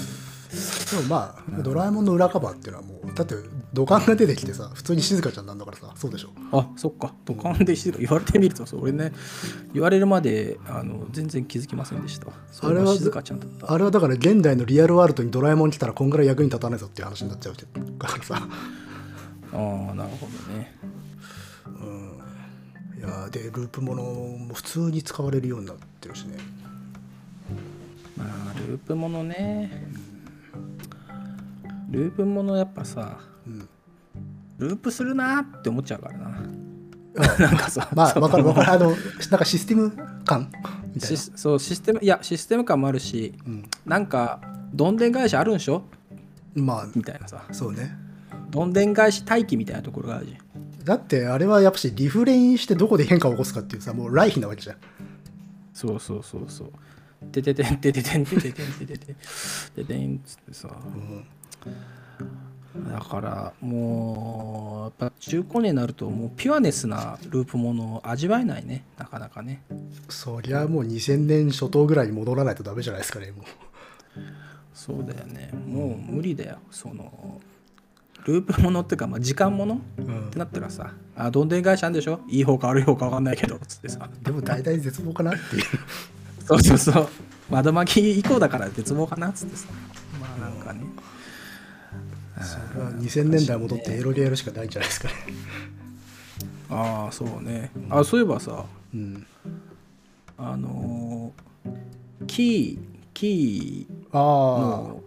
[0.95, 3.35] でもまあドラえもんの裏カバーっていうのはもうだって
[3.73, 6.29] 土管が出てきてさ普通に静香ちゃんなんだからさそうでしょ？
[6.51, 7.11] あそっか。
[7.25, 9.11] 土管で静か言われてみるとそう俺ね
[9.73, 12.27] 言われるまであの全然気づきませんでした。
[12.51, 13.73] それは静かちゃんだった。
[13.73, 17.55] あれはだから現代のリアルワールドにドラえもん来たらこんぐらい役に立たないぞっていう話になっちゃう
[17.97, 18.35] からさ。
[18.35, 20.75] ああなるほどね。
[22.99, 26.37] いやーでループものも普通に使われるようになってるしね。
[28.15, 29.87] まあループものね。
[31.89, 33.32] ループものやっぱさ、ん
[34.63, 36.27] ループするなって思っちゃうからな。
[37.15, 38.71] あ なんかさまあわかるわかる。
[38.71, 39.91] あのなんかシステム
[40.25, 40.49] 感
[40.93, 43.63] みたいシスそうシステムいやシステム感もあるし、ん。
[43.85, 44.39] なんか
[44.73, 45.83] どんでん返しあるんでしょ？
[46.55, 47.43] なまあみたいなさ。
[47.51, 47.95] そうね。
[48.49, 50.85] どんでん返し待機みたいなところがあるじゃん。
[50.85, 54.77] だってあれはやっぱしリフレインしてどこで変化を起こすかっていうさもう来費なわけじゃん。
[55.73, 57.25] そうそうそうそう。
[57.31, 59.15] てててんてててんてててんてててん
[59.75, 60.69] ててんつってさ、
[62.75, 68.83] だからもうやっぱ中高年になるともうピュアネスなループものを味わえないね。
[68.97, 69.61] なかなかね。
[70.09, 73.45] そりゃもう2000年初頭ぐらいに戻らないとダメじゃないですかねもう。
[74.73, 75.51] そうだよね。
[75.67, 76.57] もう無理だよ。
[76.71, 77.39] その
[78.25, 80.27] ループものっていうか、まあ、時間もの、うん。
[80.29, 82.21] ってなったらさあどんでん返しあんでしょ？
[82.27, 83.59] いい方か悪い方か分かんないけど。
[83.67, 84.09] つってさ。
[84.23, 85.63] でも大体絶望かなっていう。
[86.43, 87.07] そうそうそう。
[87.51, 89.29] 窓巻き以降だから絶望かな。
[89.29, 89.67] っつってさ。
[90.19, 90.39] まあ。
[90.39, 90.81] なんかね
[92.43, 95.13] それは2000年代戻ってエロゲーやるしかないんじゃないですかね。
[96.69, 97.71] ああそうね。
[97.89, 99.25] あそういえばさうん。
[100.37, 102.79] あのーキー
[103.13, 105.01] キーあの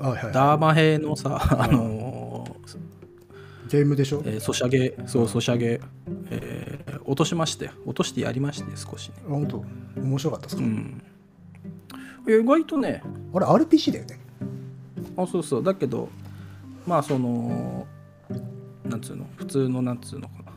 [0.00, 0.32] あはいはい。
[0.32, 2.56] ダーマ兵のさあのー
[3.70, 4.22] ゲームでしょ？
[4.24, 5.80] えーソシャゲそうソシャゲ、
[6.30, 9.14] えー落としまして落としてやりまして少しね。
[9.26, 9.64] あ本当？
[10.00, 11.02] 面白かったですか、うん。
[12.28, 13.00] 意外とね。
[13.32, 14.18] あれ RPG だよね。
[15.16, 15.62] あそうそう。
[15.64, 16.08] だけど
[16.86, 17.86] まあその
[18.84, 20.52] なんつうの普通のなんつうのかな、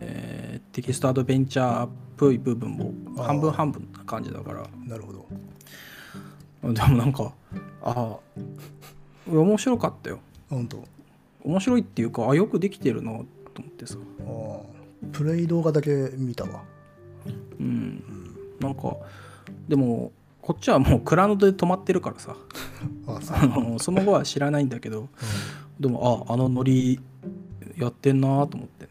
[0.00, 0.40] えー
[0.72, 4.64] テキストアドベンチャーっぽい部分も半分半分な感じだから。
[4.86, 5.26] なるほど。
[6.62, 7.32] でもなんか
[7.82, 8.18] ああ
[9.26, 10.20] 面白かったよ。
[10.50, 10.84] あ本当
[11.42, 13.24] 面白いっていうかあよくできてるなと思
[13.66, 13.96] ってさ。
[14.20, 14.80] あー。
[15.12, 16.62] プレイ動画だけ見たわ。
[17.58, 18.02] うん。
[18.60, 18.96] なんか
[19.68, 20.12] でも
[20.42, 22.36] こっちはもうクラウドで止まってるからさ。
[23.06, 25.08] あのその後は知らないんだけど
[25.78, 27.00] でもああのノリ
[27.76, 28.90] やってんなと思ってね。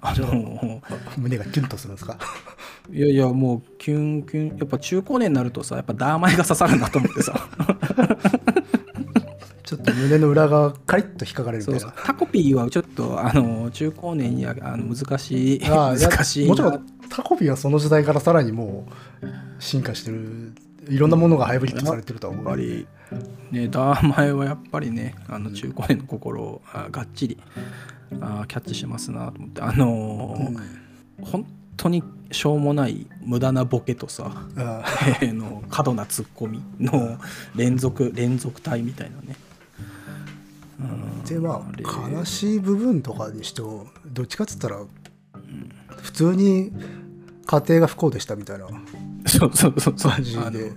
[0.00, 0.82] あの
[1.16, 2.18] 胸がキュンとするんですか？
[2.92, 4.58] いやいやもうキュンキュン。
[4.58, 7.48] やっぱ中高年になるとさやっぱダーマイが刺さるなと思ってさ
[10.02, 11.92] 胸の裏側カリッと引っかかれるみたいな。
[12.04, 18.86] タコピーはちょっとあの中高年にはあの難しい難しいもちろんタコピーはその時代からさらにも
[19.22, 19.26] う
[19.62, 20.52] 進化してる
[20.88, 22.86] いろんなものがハイブリッドされてるとは思うやっぱり。
[23.50, 27.38] ねダーマイはやっぱりねあの中高年の心をあがっちり
[28.20, 29.60] あキャッチしますなと思って。
[29.62, 30.56] あのーうん。
[31.24, 34.82] 本当にしょうもない無駄なボケとさ あ
[35.20, 37.18] えーの過度なツッコミの
[37.54, 39.36] 連続連続体みたいなね。
[40.82, 41.24] うん。
[41.24, 44.80] でまれあ悲しい部分とかにしてもどっちかっつったら
[46.02, 46.72] 普通に
[47.46, 48.66] 家庭が不幸でしたみたいな
[49.26, 50.12] そうそうそうそう。
[50.12, 50.72] マジで。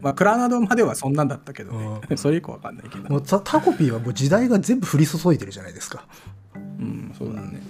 [0.00, 2.00] まあクラナドまではそんなんだったけどね。
[2.16, 3.08] それ以降わかんないけど。
[3.08, 6.06] もうタタコピーはもう時代が全部降り注いでるじゃないですか。
[6.54, 7.60] うんそうだね。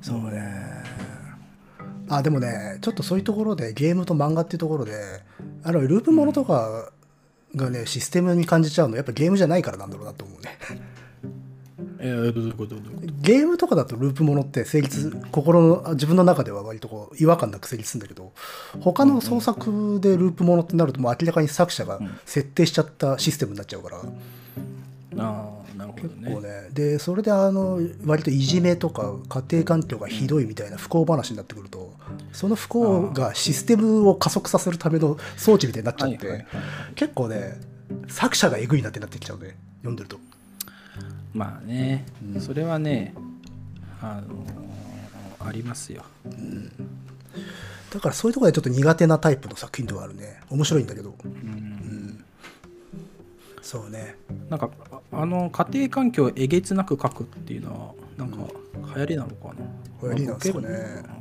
[0.00, 0.70] そうね。
[2.08, 5.22] あでもねちょっとそういうところでゲームと漫画っていうところで
[5.62, 6.90] あのループものとか
[7.56, 10.58] がねシステムに感じちゃうのやっぱゲームじゃないからなんだろうなと思うね。
[12.02, 13.12] えー、どういうことどういうこと？
[13.20, 18.32] ゲームとかだとループものって成立心のあ自分の中では割とこう違和感なく成立するんだけど
[18.80, 24.02] 他の創作でループものってなるともう明らかに作者が設定しちゃったシステムになっちゃうから、あ
[25.18, 25.59] あ
[26.08, 26.68] なるほどね。
[26.72, 31.92] でそれであの割といじめとか家庭環境がひどいみたいな不幸話になってくると
[32.32, 36.46] その不幸がシステムを加速させるための装置みたいになっちゃって、はいはいはい。
[36.94, 37.60] 結構ね
[38.08, 40.18] 作者がえぐいなってなってきちゃうね読んでると。
[41.32, 42.06] まあね、
[42.40, 43.14] それはね
[44.02, 44.44] あの
[45.46, 46.04] ありますよ。
[47.92, 50.40] だからそういうところでちょっと苦手なタイプの作品ではあるね。
[50.50, 52.24] 面白いんだけど、うん
[53.62, 54.16] そうね。
[54.48, 54.70] なんか
[55.12, 58.36] ああの家庭環境をえげつなく書くっていうのはなんか
[58.94, 59.54] 流行りなのかな？
[60.02, 60.68] 流行りなんですかね。
[60.68, 61.16] まあ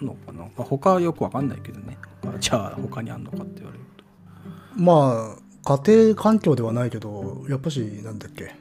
[0.00, 1.98] あんのかな、まあ、他はよくわかんないけどね。
[2.24, 4.04] あじゃあ他にあんのかって言われると。
[4.76, 8.54] まあ家庭環境ではないけどやっぱしなんだっけ？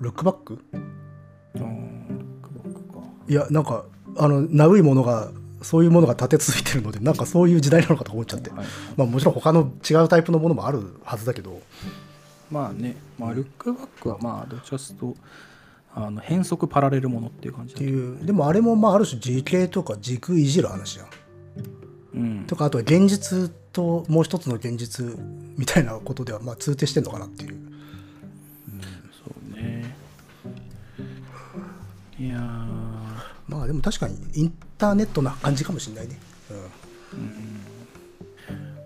[0.00, 0.64] ルックバック？
[0.74, 3.00] あーロックバックか。
[3.28, 3.84] いやなんか
[4.18, 5.30] あのナウいものが
[5.62, 8.66] そういうものが立て続いてるのでなんかそういう時代なのかと思っちゃって、はい。
[8.96, 11.62] まあもちろん他の違うタイプのものもあるはずだけど
[12.50, 15.16] まあね、まあ、ルックバックはまあどっちかというと
[15.94, 18.02] あの変則パラレルものっていう感じってだけど。
[18.02, 18.26] いう。
[18.26, 21.06] でもあれもまあある種時系とか軸いじる話じゃん。
[22.14, 22.44] うん。
[22.46, 25.16] とかあとは現実ともう一つの現実
[25.56, 27.56] みたいなことではまあ通底してんのかなっていう。
[29.24, 29.94] そうね。
[32.18, 32.94] いやー。
[33.46, 36.18] まあでも確かにインターネットな感じかもしれないね、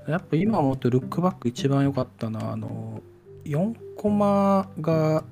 [0.08, 3.00] やっぱ今思ってルックバック一番良かったなあの
[3.48, 5.24] 4コマが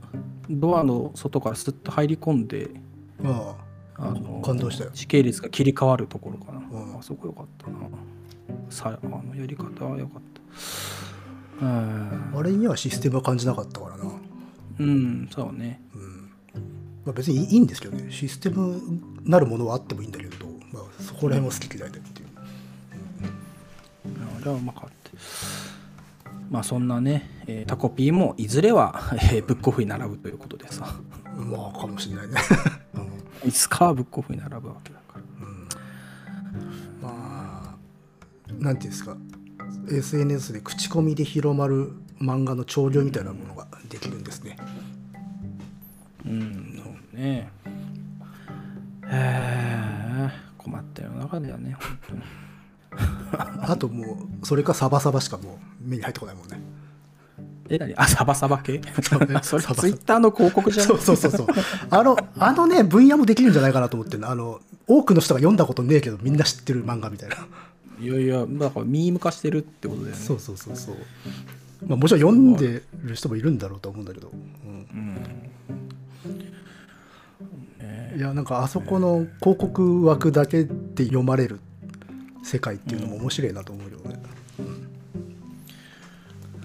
[0.48, 2.70] ドアの外からスッと入り込んで
[3.18, 3.54] うん、あ
[3.98, 4.90] あの感動したよ。
[4.92, 6.98] 時系列が切り替わるところかな、うん。
[6.98, 7.78] あそこ良かったな。
[8.68, 10.22] さあのやり方は良かっ
[11.58, 11.64] た。
[11.64, 14.04] うんああれにはシステムは感じなかったからな。
[14.80, 15.80] うんそうね。
[17.06, 18.12] まあ、別にいいんですけどね。
[18.12, 18.78] システム
[19.24, 22.28] なるものはあってもいいんだけれど、まあ、そこら辺も好き嫌いだっていう、
[24.40, 25.10] あれはうまかった
[26.50, 30.94] まあそんなね、えータコピーもいずれは、えーブックオフに並ぶということでさ。
[31.36, 32.34] まあかもしれないね、
[33.44, 35.22] いつかはブックオフに並ぶわけだから。
[37.02, 37.76] まあ
[38.58, 39.16] なんていうんですか。
[39.90, 44.56] SNS で口コミで広まる漫画の潮流みたいなものができるんですね。
[46.24, 47.50] うんそうね。
[49.08, 52.22] へえ困った世の中だよね本当に
[53.62, 56.60] あともうそれかサバサバしかもう目に入ってこないもんね。
[57.68, 57.94] え何？
[57.98, 58.76] あサバサバ系？
[58.76, 58.82] う
[59.42, 61.46] それツイッターの広告じゃんそうそうそうそう。
[61.90, 67.36] あのあのね分野もできるんじゃないかなと思ってあの多くの人が読んだことねえけどみんな知ってる漫画みたいな。
[67.98, 70.22] いやいやだからミーム化してるってことだよね。
[70.22, 70.96] そうそうそうそう。
[71.86, 75.16] まあもちろん読んでる人もいるんだろうと思うんだけど、うん。
[78.16, 81.60] いやなんかあそこの広告枠だけで読まれる
[82.46, 84.22] 世界っていうのも面白いなと思うよね、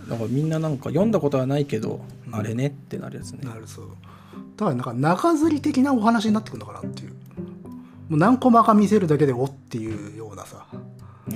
[0.08, 3.40] だからみんななんか読んだことはないけど、あれねってなるやつね。
[3.50, 3.88] なるそう。
[4.58, 7.14] だからなんか中吊り的なお話になってくるのかなっていう。
[8.10, 10.68] もう何コマか見せるだけでおっていうようなさ。
[10.68, 10.74] あ
[11.34, 11.36] あ。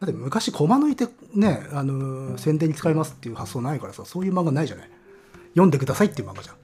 [0.00, 4.90] だって昔コマ抜いてねあのー宣伝に使いますっていう発想ないからさそういう漫画ないじゃない。
[5.50, 6.56] 読んでくださいっていう漫画じゃん。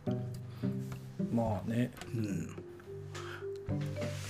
[1.34, 1.92] まあね。
[3.70, 4.27] ああ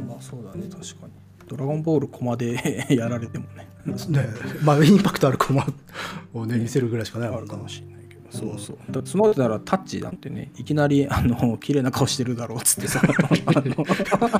[0.00, 1.12] まあそうだね確かに。
[1.48, 3.68] ドラゴンボールコマで やられてもね。
[4.08, 4.28] ね
[4.62, 5.66] まあインパクトあるコマ
[6.34, 8.20] をね見せるぐらいしかないあるかもしれないけど。
[8.30, 8.78] そうそう。
[8.90, 13.02] だってそのならタッチなんてねいきなりあの綺麗な顔してるだろうっつってさ。
[13.02, 13.84] あの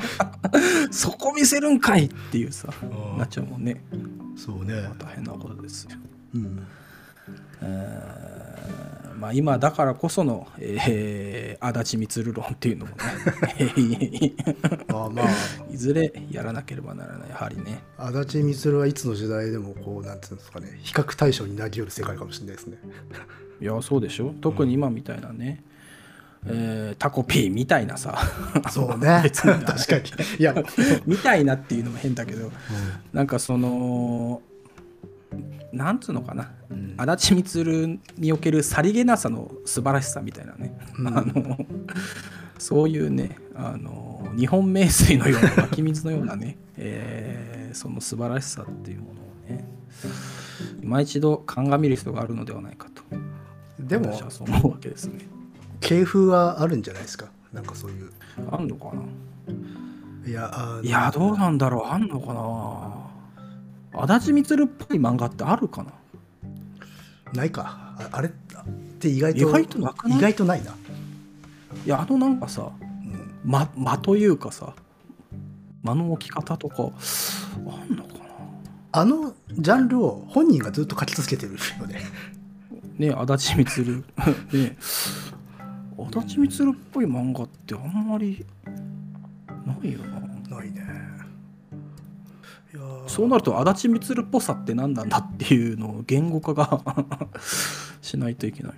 [0.92, 3.82] そこ見せるんかいっていうさうんなっちゃうもんね。
[4.36, 4.74] そうね。
[4.98, 5.90] 大変なことですよ。
[6.34, 6.66] うん
[9.20, 12.96] まあ今だからこその、えー、足立満論っていうのもね。
[14.88, 15.26] まあまあ。
[15.70, 17.82] いずれやらなければならないやはりね。
[17.98, 22.78] 足立満はいつの時代でもこうなんていうんですかね比較対象になり得る世界かもしれないですね。
[23.60, 24.32] いやそうでしょ。
[24.40, 25.62] 特に今みたいなね、
[26.46, 28.18] えータコピーみたいなさ。
[28.70, 29.22] そうね。
[29.34, 30.38] 確かに。
[30.38, 30.54] いや。
[31.04, 32.50] みたいなっていうのも変だけど、
[33.12, 34.40] なんかその
[35.72, 36.50] なんつうのかな、
[36.96, 41.56] 足立満におけるさりげなさの素晴らしさみたいなね、あの
[42.58, 49.64] そういうねあの日本名水のような湧き水のようなね、えーその素晴らしさっていうものをね
[50.82, 53.04] 今一度鑑みる必要があるのではないかと。
[53.78, 55.28] でも私はそう思うわけですね。
[55.78, 57.26] 系風はあるんじゃないですか？
[57.52, 58.10] なんかそういう。
[58.50, 59.02] あんのかな？
[60.28, 61.84] いやいやどうなんだろう？
[61.86, 62.99] あんのかな？
[63.92, 65.92] 足立満っぽい漫画ってあるかな？
[67.32, 67.94] ないか。
[67.98, 68.32] ああれっ
[68.98, 70.18] て意外と意外となくない？
[70.18, 73.50] 意外とないな、いやあのなんかさうん。
[73.50, 74.74] 間間というかさ
[75.82, 76.76] 間の置き方とか
[77.56, 78.10] あんのか
[78.92, 82.00] あのジャンルを本人がずっと書き続けてるよね。
[82.98, 84.04] なね足立満
[84.52, 84.76] ね。
[85.96, 88.44] 足立満 っぽい漫画ってあんまり
[89.66, 89.98] ないよ
[90.48, 90.56] な。
[90.56, 90.82] ないね
[93.06, 96.80] そうなると足立満っぽさって何なんだっていうのを言語化が
[98.00, 98.72] しないといけない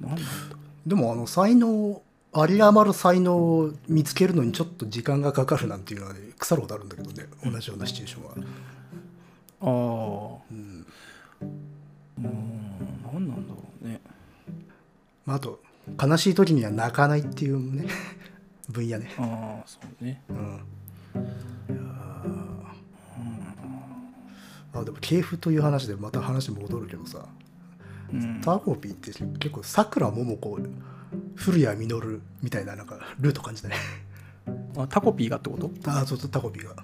[0.00, 0.16] のか。
[0.16, 0.56] 何なんだ
[0.86, 2.02] でもあの才能
[2.36, 8.34] 有り余る才能を見つけるのにちょっと時間がかかるなんていうのは、ね、腐ることあるんだけどね同じようなシチュエーションは、
[9.60, 10.42] ああ。
[10.50, 10.86] うん。
[12.18, 12.94] うん。
[13.12, 14.00] 何なんだろうね。
[15.24, 15.60] まあ、あと
[16.02, 17.86] 悲しい時には泣かないっていうね。
[18.68, 20.22] 分野ね、ああそうね。
[20.30, 20.38] うん、い
[21.68, 22.03] やー
[24.74, 27.26] あでも系譜という話でまた話戻るけどさ。
[28.12, 28.40] うん。
[28.42, 30.58] タコピーって結構さくらももこ
[31.36, 33.76] 古谷実みたいななんかルート感じだね
[34.76, 35.70] あタコピーがってこと？
[35.86, 36.74] ああそうそうタコピーが。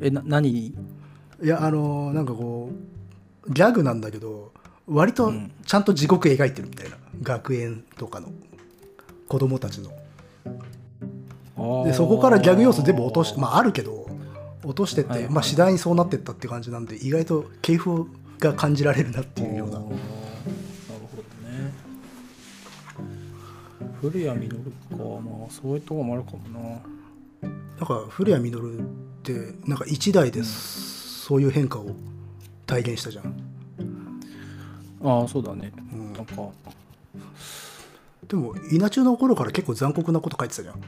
[0.00, 0.50] えな何？
[0.50, 0.74] い
[1.42, 2.70] やあのーなんかこ
[3.46, 4.52] うギャグなんだけど
[4.86, 5.50] 割とうん。
[5.64, 8.28] ちゃんと地獄描いてるみたいな、学園とかの。
[9.28, 9.90] 子供たちの。
[11.84, 14.09] でそこからギャグ要素全部落としまああるけど
[14.64, 15.22] 落としてって、はい。
[15.24, 18.06] はいまあ、次第にそうなってったって感じなんで意外と系譜
[18.38, 19.74] が感じられるなっていうような。
[19.74, 19.96] なるほ
[21.16, 21.72] どね。
[24.00, 24.96] 古谷実か。
[24.96, 27.50] まあそういうとこもあるかもな。
[27.78, 28.62] なんか古谷実っ
[29.22, 31.90] てなんか一代でそういう変化を
[32.66, 33.34] 体現したじゃん。
[35.02, 36.12] ああそうだね、ん。
[36.12, 36.50] なんか。
[38.28, 40.80] でも稲中の頃から結構残酷なこと書いてたじゃん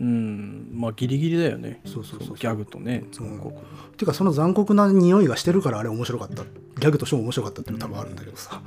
[0.00, 0.70] うん。
[0.72, 1.80] まあギリギリだよね。
[1.84, 2.36] そうそうそう。
[2.36, 3.04] ギャグとね。
[3.12, 3.54] 残酷、
[3.96, 6.42] てかその残酷な匂いがしてるからあれ面白かった。
[6.44, 8.60] ギャグとしても面白かったっていうの多分あるんだけどさ。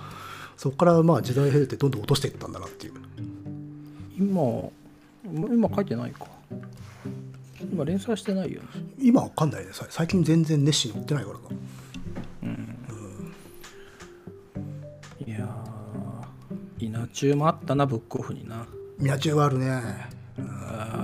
[0.56, 2.94] そこからまあ時代経てどんどん落としていったんだなっていう。
[4.18, 4.70] 今
[5.26, 6.28] 今書いてないか。
[7.72, 8.68] 今連載してないよね。
[9.00, 9.74] 今わかんないね。
[9.74, 11.46] さ最近全然熱心に追ってないからな。
[15.26, 16.86] いやー。
[16.86, 18.66] 稲中もあったなブックオフにな。
[19.00, 20.17] 宮中はあるね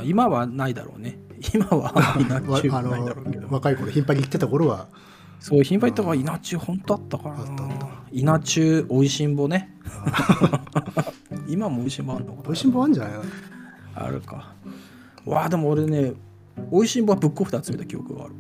[0.06, 1.20] 今はないだろうね。
[1.54, 3.42] 今は 稲わ中ないだろうけど。
[3.48, 4.88] の若い頃頻繁に行ってた頃は。
[5.40, 9.78] そう頻繁に言ったから稲中本当あったからあったんだな稲中おいしんぼね。
[11.48, 12.44] 今もおいしんぼあるのかな。
[12.46, 13.24] 美味しいもんあるんじゃないの？
[13.96, 14.54] あるか。
[15.26, 16.14] わあでも俺ね
[16.72, 18.36] おいしんぼはブックオフで集めた記憶がある。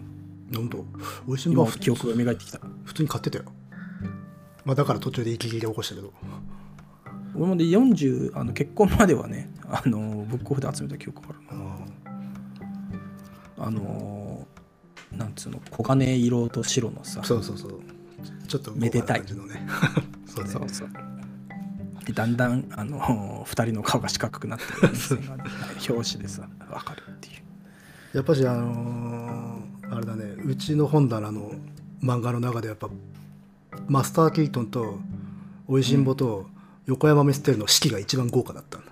[0.51, 0.85] なんと
[1.27, 2.59] 美味しいもんは今記憶が蘇ってきた。
[2.85, 3.45] 普通に買ってたよ。
[4.65, 6.13] まあだから途中で息切れ起こしたけど
[7.35, 11.39] 俺もで40あの結婚まではねあのブックオフで集めた記憶がある。
[11.49, 11.55] あ
[13.61, 14.47] なあの
[15.11, 17.81] なんつうの黄金色と白のさそうそうそう。
[18.47, 19.19] ちょっとめでたい。
[19.19, 19.65] 感じのね。
[20.25, 20.49] そうね。
[20.51, 20.89] そうそう。
[22.05, 24.93] でだんだんあの2人の顔が四角くなってる。
[25.89, 27.33] 表紙でさ分かるっていう。
[28.17, 30.25] やっぱしあのーあれだね。
[30.43, 31.51] うちの本棚の
[32.01, 32.89] 漫画の中でやっぱ
[33.87, 34.99] マスター・キートンと
[35.67, 36.47] おいしんぼと
[36.85, 38.83] 横山ミステルの式が一番豪華だったの。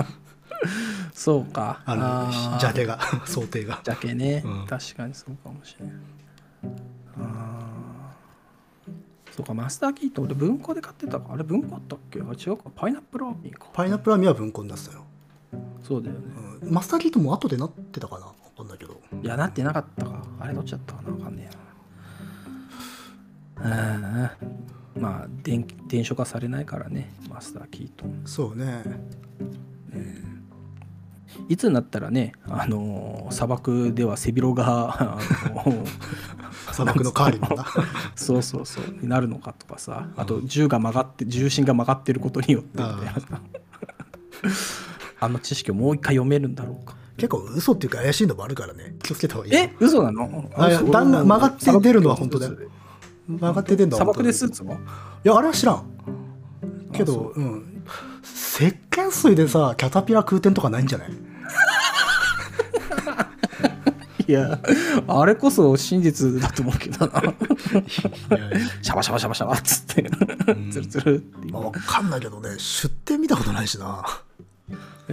[1.12, 1.82] そうか。
[1.84, 2.58] あのー。
[2.58, 3.80] ジャケが 想定が。
[3.84, 4.66] ジャケね、うん。
[4.66, 5.94] 確かにそうかもしれない
[7.18, 9.34] あー。
[9.36, 11.32] そうかマスターキートン俺文庫で買ってたか。
[11.32, 12.20] あれ文庫だったっけ？
[12.20, 12.70] あ違うか。
[12.74, 13.66] パイナップルアーミーか。
[13.72, 15.04] パイナップルアミは文庫になってたよ、
[15.82, 16.22] そうだよね。
[16.62, 16.72] うん。
[16.72, 18.26] マスター・キートンも後でなってたかな？
[18.26, 19.00] わかんないけど。
[19.22, 20.22] いやなってなかったか。
[20.38, 21.10] あれどっちだったかな？
[21.10, 21.50] わかんね
[23.58, 24.30] えな。
[24.36, 24.60] あー
[24.98, 28.22] まあ電電書化されないからねマスターキートン。
[28.24, 28.82] そうね。
[31.48, 35.18] いつになったらねあのー砂漠では背広があ
[35.48, 35.86] のー
[36.72, 37.66] 砂漠のカーリマンだ。
[38.14, 43.40] そうそうそうになるのかとかさあと銃が曲がって重心が曲がってることによってみたいなさ
[45.20, 46.94] あの知識をもう一回読めるんだろうか。
[47.16, 48.94] 結構嘘っていうか怪しいのもあるからね。
[49.02, 49.58] 気をつけた方がいいよ。
[49.60, 49.74] え？
[49.78, 50.50] 嘘なの？
[50.56, 51.04] だ。
[51.04, 52.56] んだん曲がって出るのは本当だよ
[53.38, 54.74] 曲がって出んだ砂漠でスーツも？
[55.24, 55.84] いやあれは知らん。
[56.92, 57.40] けどう。
[57.40, 57.84] ん。
[58.22, 61.12] 石鹸水でさキャタピラ空転とかないんじゃない？
[64.28, 64.60] いや
[65.08, 67.22] あれこそ真実だと思うけどな。
[68.82, 70.10] シャバシャバシャバシャバっつって。
[70.70, 74.04] ツルツルってまあ、わかんないけどね出店見たことないしな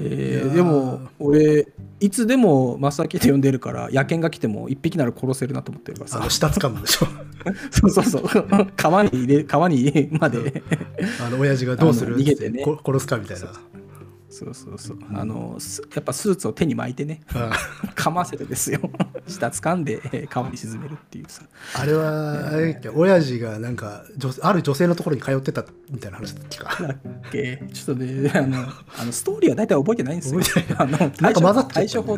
[0.02, 1.68] えーでも俺
[2.00, 6.20] いつでもマスターキート読んでるから野犬が来ても一匹なら殺せるなと思ってるからさ。
[6.22, 7.08] あの下掴むでしょ。
[7.72, 8.68] そうそうそう。
[8.76, 10.62] 川に入れ川にまで。
[11.26, 12.64] あの親父がどうする逃げてね。
[12.64, 13.48] こ殺すかみたいな
[14.40, 14.98] そうそうそう。
[15.14, 17.22] あのすやっぱスーツを手に巻いてね。
[17.34, 17.52] あ
[17.96, 18.80] かませてですよ。
[19.28, 21.44] 下掴んでえー川に沈めるっていうさ。
[21.76, 22.90] あれはあれだっけ？
[22.90, 26.84] 親父がなんか女ある女性のところに通ってたみたいな話だっけか？
[26.84, 26.98] だっ
[27.32, 27.64] け？
[27.74, 28.58] ちょっとねあの
[29.00, 30.42] あのストーリーは大体覚えてないんですよ。
[30.42, 32.18] 覚えて あのなん対処か混ざっちゃった対処法。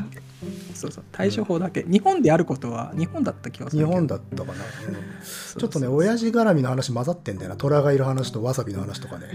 [0.73, 1.03] そうそう。
[1.11, 4.59] 対処法だけ、日本であることは日本だった気がする日本だったかな、うん
[5.57, 7.57] ちょっとね親父絡みの話混ざってんだよな。
[7.57, 9.25] 虎がいる話とわさびの話とかね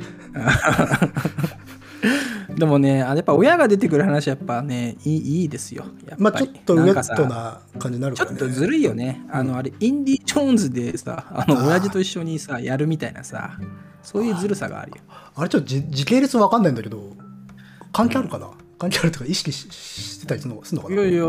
[2.57, 5.84] でもねあやっぱ親が出てくる話やっぱねいいいいですよ。
[5.84, 6.22] やっぱり。
[6.22, 8.46] まあちょっとウェットな感じになるちょからね。
[8.46, 9.24] っとずるいよね。
[9.30, 13.59] あの、あれ、インディ・ジョーンズでさ、あの、親父と一緒にさ、やるみたいなさ、
[14.02, 14.96] そういうずるさがあるよ。
[15.34, 17.12] あれちょっとじ時系列わかんないんだけど
[17.92, 21.02] 関係あるかな、関係あるとか意識ししてたりするのするのかな？
[21.02, 21.26] いやいや、あ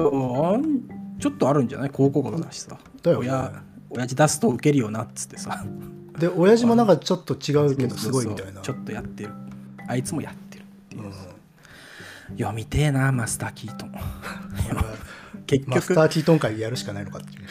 [0.58, 0.82] ん
[1.20, 1.90] ちょっとあるんじゃない？
[1.92, 2.78] 高校学だしさ。
[3.02, 3.30] だよね。
[3.30, 5.66] 親、親父出すと受けるよなっつってさ。
[6.20, 8.62] で親父もなんかちょっと違うけどすごいみたいな。
[8.62, 9.32] ちょっとやってる。
[9.88, 10.45] あいつもやってる
[12.32, 13.92] 読みてえな、マスター・キートン。
[15.48, 17.46] 結マスタ局、ーキートン会やるしかないのかっていう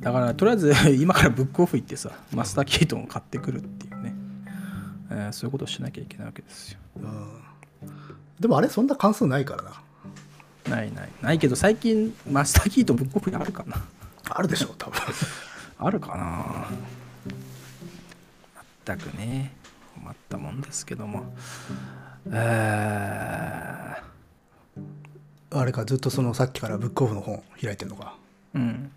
[0.00, 4.14] だから、とりあえず 今からブックオフ行ってさ、マスター・キートンを買ってくるっていうね。
[5.10, 6.78] えーそういうことをしなきゃいけないわけですよ。
[8.38, 9.62] でもあれそんな関数ないから
[10.70, 11.08] なないない。
[11.20, 13.82] ないけど最近マスターキートブックオフにあるかな
[14.30, 15.00] あるでしょ多分
[15.78, 16.66] あるかな
[18.86, 19.52] 全くね。
[19.94, 21.34] 困ったもんですけども。
[22.26, 23.96] え
[25.52, 28.90] あれかずっとそのさっきからブックオフの本開いてんのかー、うん。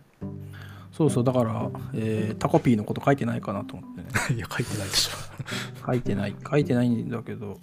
[0.91, 4.07] そうそう、だから、えータコピーのこと書いてないかなと思ってね。
[4.37, 5.11] いや書いてないでしょ
[5.87, 6.35] 書いてない。
[6.49, 7.59] 書いてないんだけど。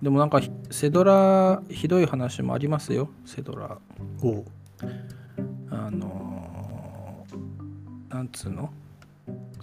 [0.00, 0.40] でもなんか、
[0.70, 3.78] セドラ、ひどい話もありますよ、セドラ。
[4.22, 4.44] おう
[5.70, 8.72] あのーなんつうの？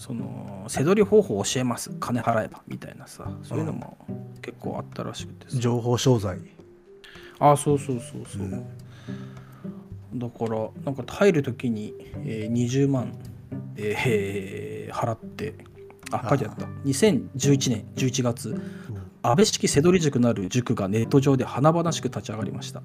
[0.04, 1.90] その背取り方法を教えます。
[1.92, 3.32] 金払えばみたいなさ。
[3.42, 3.98] そういうのも
[4.42, 6.40] 結構あったらしくてさ、情報商材。
[7.40, 8.66] あそうそうそうそう、
[10.16, 11.94] だからなんか入る時に、
[12.26, 13.18] えー20万、
[13.78, 15.56] えー払って
[16.12, 16.66] あ書いてあった。
[16.86, 18.62] 2011年11月
[19.24, 22.82] 安倍式瀬戸利塾なる塾がネット上で華々しく立ち上がりました、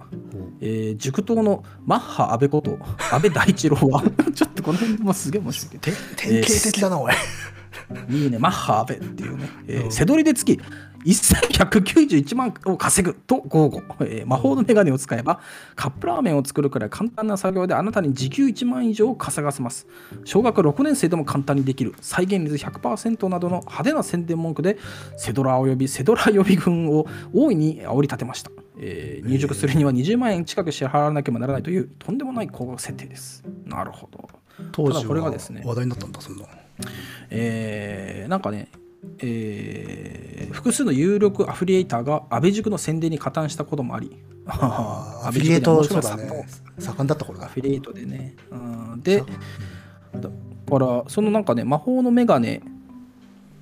[0.61, 2.79] えー塾頭のマッハ安倍こと
[3.13, 4.03] 安倍大一郎は
[4.35, 5.97] ちょっとこの辺もすげえ面白いけど。
[6.17, 7.13] て典型的だなおい。
[8.11, 9.93] いいね、マッハ安倍っていうね、えーうん。
[9.93, 10.61] 背取りで月
[11.05, 15.41] 1191万を稼ぐと豪語、えー魔法のメガネを使えば
[15.75, 19.87] カップラーメンを作るくらい簡単な作業であなたに時給1万以上を稼がせます。
[20.25, 21.95] 小学6年生でも簡単にできる。
[22.01, 24.79] 再現率100%などの派手な宣伝文句で
[25.17, 33.45] セドラおよびセドラ予備軍を大いに煽り立てました、えー入塾するには20万円近く支払わなければならないというとんでもない高額設定です。
[33.65, 34.29] なるほど。
[34.73, 35.63] 当時ただこれがはですね。
[35.65, 36.45] 話題になったんだそんな
[37.31, 38.69] えーなんかね、
[39.21, 46.47] えー複数の有力アフィリエイターが安倍塾の宣伝に加担したこともあり、あーアフィリエイトそうだね。
[46.79, 48.35] 盛んだった頃だアフィリエイトでね。
[48.51, 48.57] う
[48.97, 49.23] ん、で、
[50.15, 50.31] だ
[50.71, 52.63] から、そのなんかね、魔法のメガネ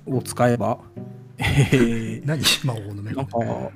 [0.05, 0.79] を使えば、
[1.37, 1.43] え
[2.23, 3.71] ー何魔法のメガなんかネ、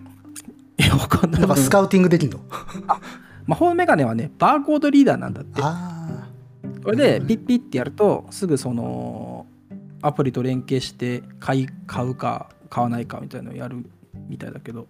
[0.79, 1.41] いや、わかんない。
[1.41, 2.39] なんかスカウティングできんの？
[3.45, 5.61] 魔法のメガネはね、バーコードリーダーなんだって。
[5.63, 5.97] あ
[6.83, 9.30] これでピッピッってやるとすぐその
[10.01, 13.85] アプリと連携して買い買うか買わないかみたいなのをやる
[14.27, 14.87] みたいだけど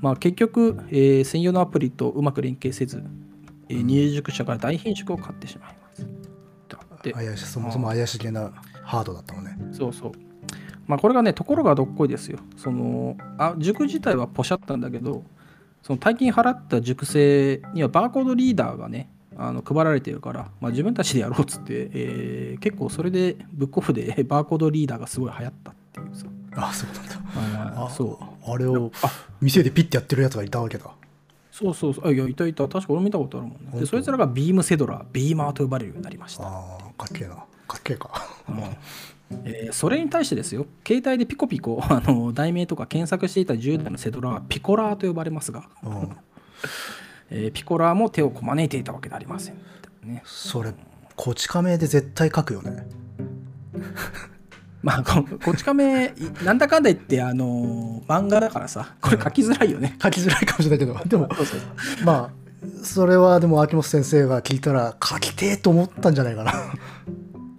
[0.00, 3.02] まあ結局、えー専用のアプリとうまく連携せず、
[3.68, 6.06] えー入塾者から大品種を買ってしまいます。
[6.68, 8.50] だってあ怪しいそもそも怪しげな
[8.82, 9.56] ハードだったのね。
[9.72, 10.12] そうそう。
[10.86, 12.38] まあこれがねところがどっこいですよ。
[12.56, 15.24] そのあ塾自体はポシャったんだけど
[15.82, 26.26] その大金払った塾生にはバーコードリーダーがねあの配られてるから、まあ、自分たちでやろうっつって、えー結構それでブックオフで バーコードリーダーがすごい流行ったっていうさ。
[26.56, 26.90] あそう
[27.36, 27.80] なんだ。
[27.82, 28.04] ああそ
[28.46, 28.50] う。
[28.52, 28.92] あれを
[29.40, 30.90] 店でピッてやってるやつがいたわけだ。
[31.50, 32.08] そうそうそう。
[32.08, 33.80] あいやいたいた確か俺も見たことあるもんね。
[33.80, 37.34] でそいつらがビームせどらービーマーと呼ばれるようになりましたああかっけえな。
[37.34, 37.44] か
[37.78, 38.10] っけえか。
[39.44, 40.66] えーそれに対してですよ。
[40.86, 46.16] 携帯でピコピコ あの題名とか検索していた10代のセドラはピコラーと呼ばれますが、うん
[47.30, 49.56] えーピコラーも手をこまねいていたわけではありません、
[50.02, 50.72] ね、それ
[51.16, 52.86] こち亀で絶対書くよね。
[54.82, 61.28] まあここち亀いなんだかんだ言ってあのー漫画だからさこれ書きづらいよね、書きづらいかもしれないけど でも
[62.04, 62.30] まあ
[62.82, 66.52] それはでも秋元先生が聞いたら書きてえと思ったんじゃないかな。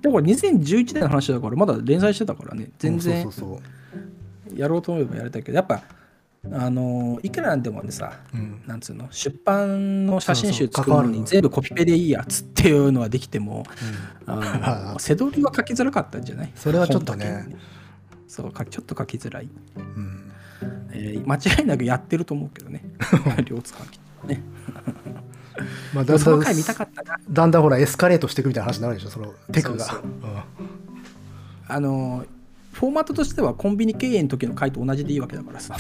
[0.02, 2.70] でもこれ2011年の話だからまだ連載してたからね。
[2.78, 3.28] 全然
[4.54, 5.82] やろうと思えばやれたけどやっぱ
[6.52, 8.62] あのーいくらなんでもねさうん。
[8.68, 13.64] なんつうの出版の写真集作るのに全部コピペでいいやつっていうのはできても、
[14.26, 16.52] ああの 背取りは書きづらかったんじゃない？
[16.56, 17.48] それはちょっとね。
[18.28, 20.32] そうかちょっと書きづらい、うん。
[20.92, 22.84] えー間違いなくやってると思うけどね。
[23.46, 24.42] 両津勘吉ね。
[25.94, 27.18] まあ、だんだんその回見たかったな。
[27.30, 29.86] だんだんほらエスカレートしていくみたいな話になるでしょそのテクが。
[29.86, 30.06] そうそう。
[30.06, 30.42] うん。
[31.68, 32.26] あの
[32.76, 35.78] フォーマットとしてはコンビニ経営の時の回と同じでいいわけだからさ。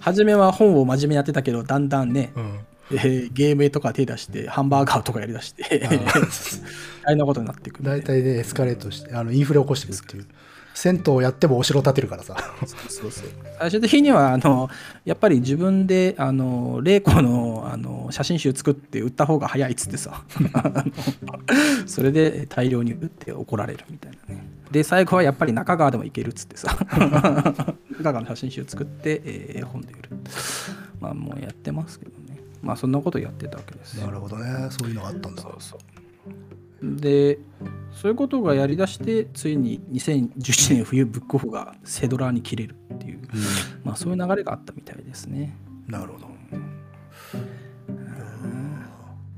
[0.00, 2.60] 初めは本を真面目にやってたけどだんだんね、うん。
[2.90, 5.62] えーゲームとか手出してハンバーガーとかやりだして
[7.04, 10.26] 大変なことになっていくんで大体でエスカレートしてあのインフレ起こしていくっていう。
[10.72, 12.36] 銭湯をやってもお城建てるからさ。
[12.66, 13.30] そうそう
[13.60, 14.68] 最終的にはあの
[15.04, 20.24] やっぱり自分であの玲子のあの写真集作って売った方が早いっつってさ。
[21.86, 26.76] それで大量に売って怒られるみたいなねで最後はやっぱり中川でもいけるっつってさ。
[27.96, 30.10] 中川の写真集作って、えー絵本で売る。
[30.98, 32.40] まあもうやってますけどね。
[32.60, 34.00] まあそんなことやってたわけです。
[34.00, 34.66] よなるほどね。
[34.70, 35.42] そういうのがあったんだ。
[35.42, 35.80] そうそう。
[37.00, 37.38] で
[37.92, 43.20] そういうことがやりだしてついに2011年冬ブックオフがセドラーに切れるっていう、
[43.84, 45.56] まあ、そういう流れがあったみたいですね。
[45.86, 46.26] なるほど。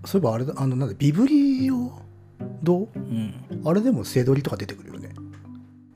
[0.07, 1.93] そういえばあれだあのなんだビブリオ
[2.63, 2.89] 堂？
[2.95, 3.35] うん。
[3.67, 5.15] あれでもセドリとか出てくるよね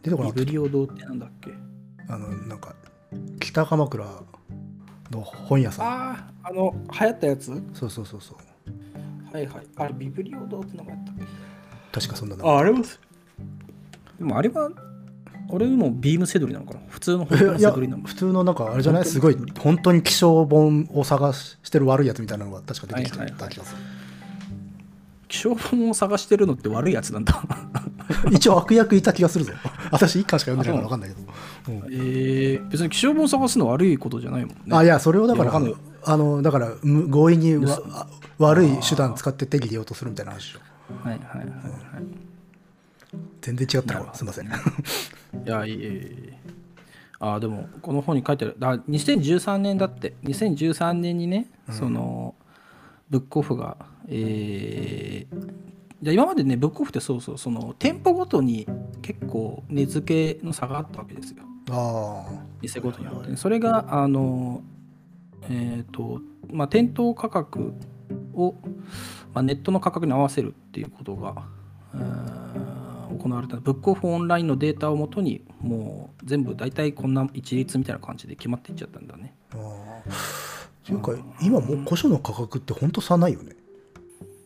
[0.02, 1.50] 出てこなビかっブリオ堂ってなんだっけ？
[2.06, 2.74] たあのなんか
[3.40, 4.04] 北鎌倉
[5.10, 5.86] の本屋さん。
[5.86, 6.12] あ
[6.44, 7.46] ああの流行ったやつ？
[7.74, 9.34] そうそうそうそう。
[9.34, 9.66] はいはい。
[9.76, 11.24] あれビブリオ堂ってのがあったっけ？
[11.92, 12.82] 確かそんなのああれも
[14.18, 14.70] でもあれは
[15.48, 16.80] 俺もビームセドリなのかな？
[16.88, 19.04] 普通の本セドリなの普通のなんかあれじゃない？
[19.04, 23.40] すごい本当に気象本を探してる悪いやつみたいなのが確か出てきてはいはい。
[23.40, 23.48] はい。
[23.48, 23.80] た気がする
[25.28, 27.42] 気象本を探してるのって悪いやつなんだ
[28.30, 29.52] 一応悪役いた気がするぞ。
[29.90, 31.92] 私一巻しか読んでないから分かんないけど、うん。
[31.92, 34.56] えー、別に気象本探すの悪いことじゃないもんね。
[34.70, 35.52] あいやそれをだから
[36.04, 38.06] あのだからむ強引にわあ
[38.38, 40.60] 悪い手段使って手に入れようとするみたいな話でしょ。
[41.08, 41.50] はいはいはいはい。
[43.40, 44.46] 全然違ったわすいません。
[44.48, 44.50] い
[45.44, 46.38] や、いえいえ。
[47.18, 48.56] あでも、この本に書いてある。
[48.58, 52.34] だ2013年だって、2013年にね、その、
[53.10, 53.76] ブックオフが、
[54.08, 55.52] えー、
[56.02, 58.66] じゃあ今までね、ブックオフってそうそう、その、店舗ごとに
[59.02, 61.42] 結結構値付けの差があったわけですよ。
[61.70, 63.30] ああ店ごとによって。
[63.30, 64.62] ねそれがあの
[65.48, 66.20] えっ、と
[66.50, 67.74] まあ店頭価格
[68.34, 68.54] を、
[69.34, 71.44] まあ、ネットの価格に合わせるっていうことが、
[71.94, 72.80] えー
[73.18, 73.56] 行われた。
[73.56, 79.34] ブックオフオンラインのデータをもとにもう全部大体こんな一律みたいな感じで決まっていっちゃったんだね。
[79.52, 83.56] ああっていうか今もう古書の価格って本当差ないよね、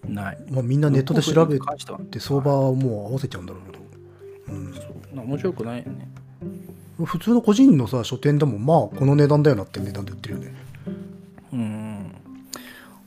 [0.08, 0.38] ない。
[0.50, 1.58] まあ、みんなネットで調べ
[2.10, 3.84] て相場はもう合わせちゃうんだろうけど、
[4.48, 4.58] う。
[4.58, 6.08] んそう面白くないよね。
[7.04, 10.54] 普通の個人のさ書店でもまあこの値段だよなって値段で売ってるよね。
[11.52, 12.12] うん。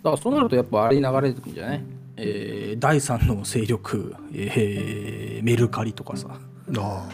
[0.03, 1.83] だからそうなるとやっぱあれに流れてくるんじゃない？
[2.17, 6.27] えー第三の勢力、えーメルカリとかさ。
[6.31, 6.39] あ
[6.77, 7.09] あ。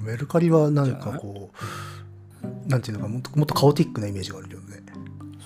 [0.00, 1.50] メルカリはなんかこ
[2.66, 4.57] うなんていうのかもっともっとカオティックなイメージがあるよね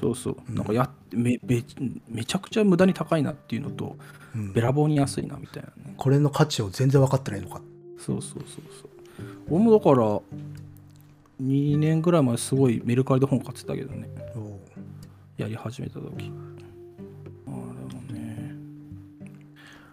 [0.02, 0.36] そうそう。
[0.52, 1.62] なんかやめめ
[2.08, 3.96] めちゃくちゃ無駄に高いなっていうのと、
[4.34, 4.52] うん。
[4.52, 5.94] べらぼうに安いなみたいなね。
[5.96, 7.60] これの価値を全然分かってないのか。
[7.98, 8.90] そうそうそうそう。
[9.48, 10.20] 俺もだから
[11.40, 14.08] 2年ぐらい前すごいメルカリで本買ってたけどね。
[14.34, 14.58] お
[15.40, 16.32] やり始めた時。
[17.46, 17.62] あれも
[18.12, 18.56] ね。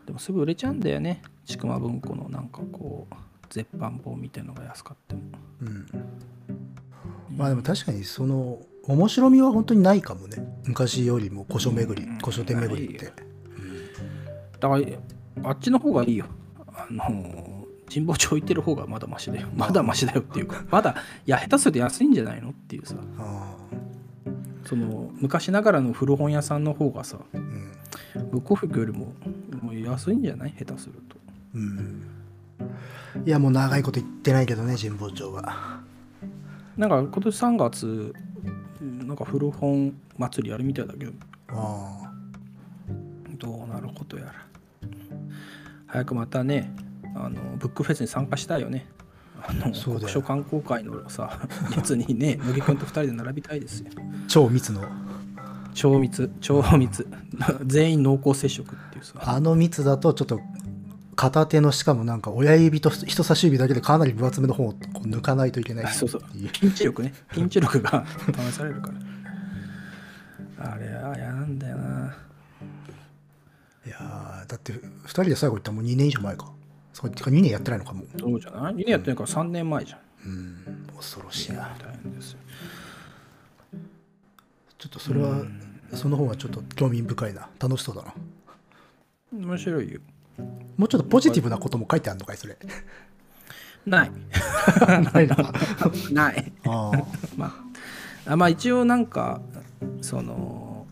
[0.08, 1.22] でもすぐ売れちゃうんだよね。
[1.46, 3.16] ちくま文庫のなんかこう
[3.50, 5.22] 絶版本みたいのが安かっても。
[5.62, 5.86] うん。
[7.38, 8.60] まあでも確かにその
[8.90, 10.38] 面白みは本当にないかもね。
[10.66, 12.18] 昔よりも古書巡りうん。
[12.18, 13.06] 古書店巡りって。
[13.06, 13.14] ない
[14.60, 14.78] だか
[15.44, 16.26] らあっちの方がいいよ。
[16.74, 19.48] あの神保町行ってる方がまだマシだよ。
[19.56, 22.96] まだマシだよっていうかまだいや下手すると安いんじゃないのっていうさ。
[23.20, 23.56] あ
[24.66, 27.72] その昔ながらの古本屋さんの方がさあうん。
[28.32, 29.14] ブックオフよりも
[29.62, 30.54] もう安いんじゃない？
[30.58, 31.16] 下手すると。
[31.56, 32.04] うん。
[33.26, 35.80] いやもう長いこと言ってないけどね神保町は。
[36.78, 38.14] なんか今年3月
[38.82, 41.12] なんか古本祭りやるみたいだけど。
[41.50, 42.12] ああ
[43.38, 44.34] どうなることやら。
[45.88, 46.72] 早くまたね
[47.16, 48.88] あのブックフェスに参加したいよね。
[49.42, 51.40] あの国書観光会のさ
[51.76, 53.92] やつにね乃木くんと2人で並びたいですよ。
[54.28, 54.84] 超密の。
[55.74, 57.08] 超密超密。
[57.66, 59.14] 全員濃厚接触っていうさ。
[59.22, 60.40] あの密だとちょっと
[61.20, 65.86] 片手のしかもなんか親指と人差し指だけでかなり分厚めの本をこう抜かないといけない。
[65.86, 66.22] あそうそう。
[66.54, 67.14] ピンチ力ね。
[67.34, 68.90] ピンチ力が 試されるか
[70.58, 70.72] ら。
[70.72, 72.16] あれは嫌なんだよな。
[73.86, 76.54] いやーだって2人で最後行ったのもう2年以上前か。
[76.94, 78.08] そうてか2年やってないのかもう。
[78.18, 80.00] そうじゃない ?2 年やってないから3年前じゃん。
[80.26, 80.88] うん。
[80.96, 81.76] 恐ろしいな。
[81.80, 82.40] 大変ですよ。
[84.78, 85.44] ちょっとそれは
[85.96, 87.50] その方がちょっと興味深いな。
[87.60, 88.14] 楽しそうだな。
[89.34, 90.00] 面白いよ
[90.78, 92.58] もうちょっとポジティブなことも書いてあるのかいそれ。
[93.86, 94.12] ない。
[95.14, 95.38] ないな。
[96.12, 96.52] ない。
[96.66, 96.92] あ
[97.38, 97.46] ま
[98.26, 98.32] あ。
[98.34, 99.42] あまあ一応なんか
[100.02, 100.86] その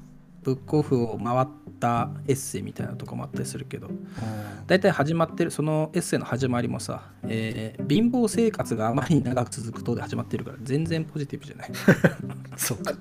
[0.44, 1.48] ブックオフを回っ
[1.80, 3.90] たエッセイみたいなのとかもあったりするけど。
[4.20, 11.72] あ大体始まってるそのエッセイの始まりもさ、えー貧乏生活があまりに長く続くとで始まってるから全然ポジティブじゃない。
[12.58, 12.94] そうか。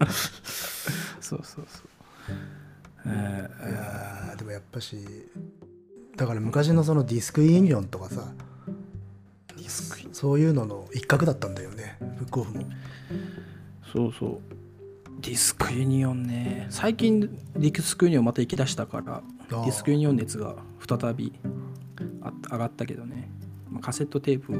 [1.21, 1.89] そうそうそう、
[3.07, 4.97] えいやーでもやっぱし
[6.17, 12.65] だから昔のそのディスクユニオンとかさーディスクイそういうのの一角だったんだよねブックオフも
[13.93, 14.41] そうそう。
[15.21, 16.67] ディスクユニオンね。
[16.69, 20.57] 最近ディスクユニオンまた行き出したからデーィスクユニオン熱が
[20.87, 21.33] 再び
[22.21, 23.31] あ上がったけどね、
[23.71, 24.57] まあ、カセットテープを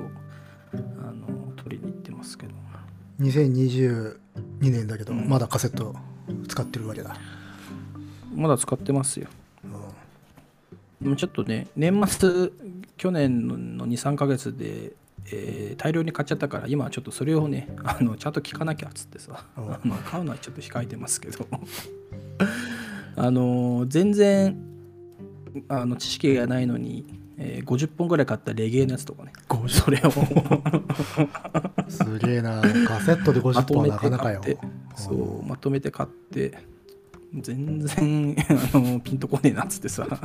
[0.75, 2.55] あの取りに行ってますけど。
[3.21, 4.17] 2022
[4.61, 5.29] 年だけど、うん。
[5.29, 5.95] まだカセット
[6.49, 7.17] 使ってるわけだ、
[8.35, 9.29] まだ使ってますよ
[11.17, 12.51] ちょっとね年末
[12.97, 14.93] 去年の23ヶ月で、
[15.31, 19.65] えー大量に買っちゃったから今はちょっとそれをねあのちゃんと聞かなきゃっつってさ、うん。
[19.75, 21.47] あの買うのはちょっと控えてますけど。
[23.19, 24.57] あの全然
[25.69, 27.05] あの知識がないのに、
[27.37, 29.33] えー50本ぐらい買ったレゲエのやつとかね。
[29.69, 30.11] それを。
[31.89, 32.63] すげえな。
[32.87, 34.43] カセットで50まとめて本はなかなかよ。
[34.95, 36.59] そうまとめて買って
[37.43, 38.37] 全然
[38.75, 40.07] あのピンとこねえなっつってさ。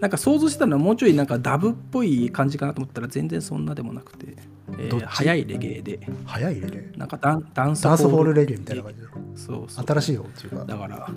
[0.00, 4.36] なんか想像してたのはもうちょいなんかダブっぽい感じかなと思ったら全然そんなでもなくて、
[4.78, 6.00] えー早いレゲエで。
[6.24, 6.92] 早いレゲエ？
[6.96, 9.00] なんかダンダンスホールレゲエみたいな感じ？
[9.00, 9.84] でそうそう。
[9.86, 10.64] 新しい方っていうか。
[10.64, 11.10] だから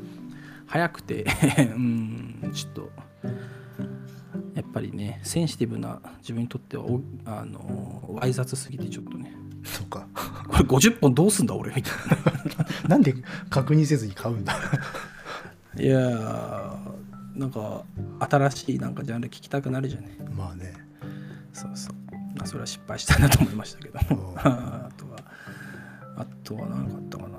[0.65, 1.25] 早くて
[1.75, 2.89] うんちょっと
[4.55, 10.07] やっぱりねセンシティブな自分にとってはおあのわい雑すぎてちょっとねそうか。
[10.49, 11.73] これ50本どうすんだ俺。
[11.75, 11.93] みたい
[12.83, 13.13] ななんで
[13.49, 14.53] 確認せずに買うんだ？
[15.77, 16.77] いやー
[17.35, 17.83] なんか
[18.19, 20.17] 新しいなんかジャンル聞きたくなるじゃね。
[20.35, 20.73] まあね。
[21.53, 21.95] そうそう、
[22.37, 24.33] まあ、それは失敗したなと思いましたけどうん。
[24.39, 25.17] あとは
[26.17, 27.37] あとは何かあったかな。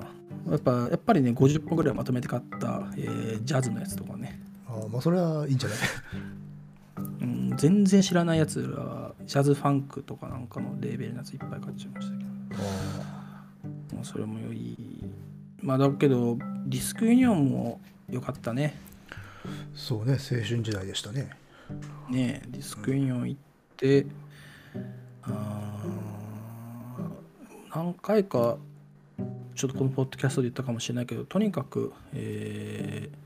[0.53, 5.79] やっぱやっぱりね50本ぐらいまとめて買った、えージャズのやつとかね、あまあそれはいいんじゃない？
[6.15, 6.32] うん、
[7.53, 12.25] もう全然知らないやつらジャズファンクとかなんかのレーベルのやついっぱい買っちゃいましたけ
[13.99, 14.05] ど。
[14.05, 15.05] それもいい。
[15.61, 18.75] まあだけどディスクユニオンも良かったね。
[19.75, 21.31] そうね青春時代でしたね。
[22.09, 23.41] ねディスクユニオン行っ
[23.77, 24.07] て、
[25.23, 28.57] あー何回か
[29.55, 33.23] ちょっとこのポッドキャストで言ったかもしれないけどとにかく、えー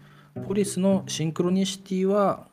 [0.46, 2.46] ポリスのシンクロニシティは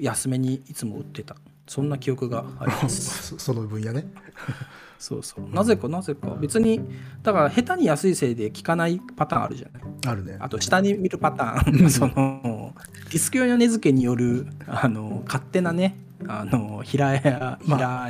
[0.00, 1.36] 安めにいつも売ってた。
[1.66, 3.28] そんな記憶があります。
[3.38, 4.04] そその分野ね。
[4.98, 5.48] そうそう。
[5.52, 6.36] なぜかなぜか。
[6.40, 6.80] 別に
[7.22, 9.82] だから下手に安いせいで効かないパターンあるじゃない。
[10.06, 10.36] あるね。
[10.38, 11.90] あと下に見るパターン。
[11.90, 12.74] その
[13.10, 15.96] ディスク用の値付けによるあの勝手なね
[16.28, 17.58] あの平平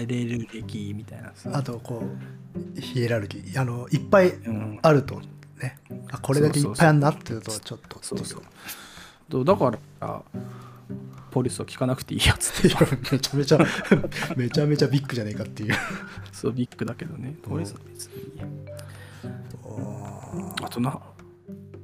[0.07, 1.33] れる歴みたいな。
[1.35, 2.03] さ、あとこ
[2.77, 3.61] うヒエラルキー。
[3.61, 5.21] あのいっぱいうん、あると
[5.63, 5.79] ね。
[6.11, 8.43] あこれだけいっぱいあるなっていうとちょっとそうそう。
[9.31, 9.45] そう。
[9.45, 10.23] だから
[11.33, 12.77] ポリスを聞かなくていいやつって
[13.11, 13.59] めちゃめちゃ
[14.37, 15.75] めちゃめちゃビッグじゃねえかっていう。
[16.31, 17.35] そうビッグだけどね。
[17.43, 18.47] ポリスは別にいいや。
[20.63, 20.99] あとな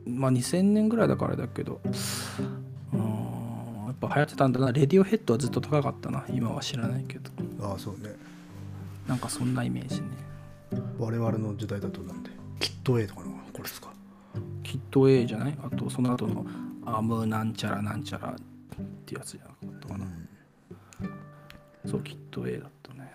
[0.07, 1.81] まあ2000年ぐらいだからだけど
[2.93, 3.01] うん
[3.87, 4.71] やっぱ流行ってたんだな。
[4.73, 6.25] レディオヘッドはずっと高かったな。
[6.31, 7.31] 今は知らないけど。
[7.63, 8.15] ああそうね。
[9.07, 10.09] なんかそんなイメージね。
[10.99, 12.31] 我々の時代だとなんで
[12.61, 13.89] キット A とかのこれですか？
[14.63, 15.59] キット A じゃない？
[15.63, 16.47] あとその後の
[16.85, 18.37] アームなんちゃらなんちゃら
[18.83, 20.07] ってやつじゃなかったかな、
[21.87, 23.13] そうキット A だったね。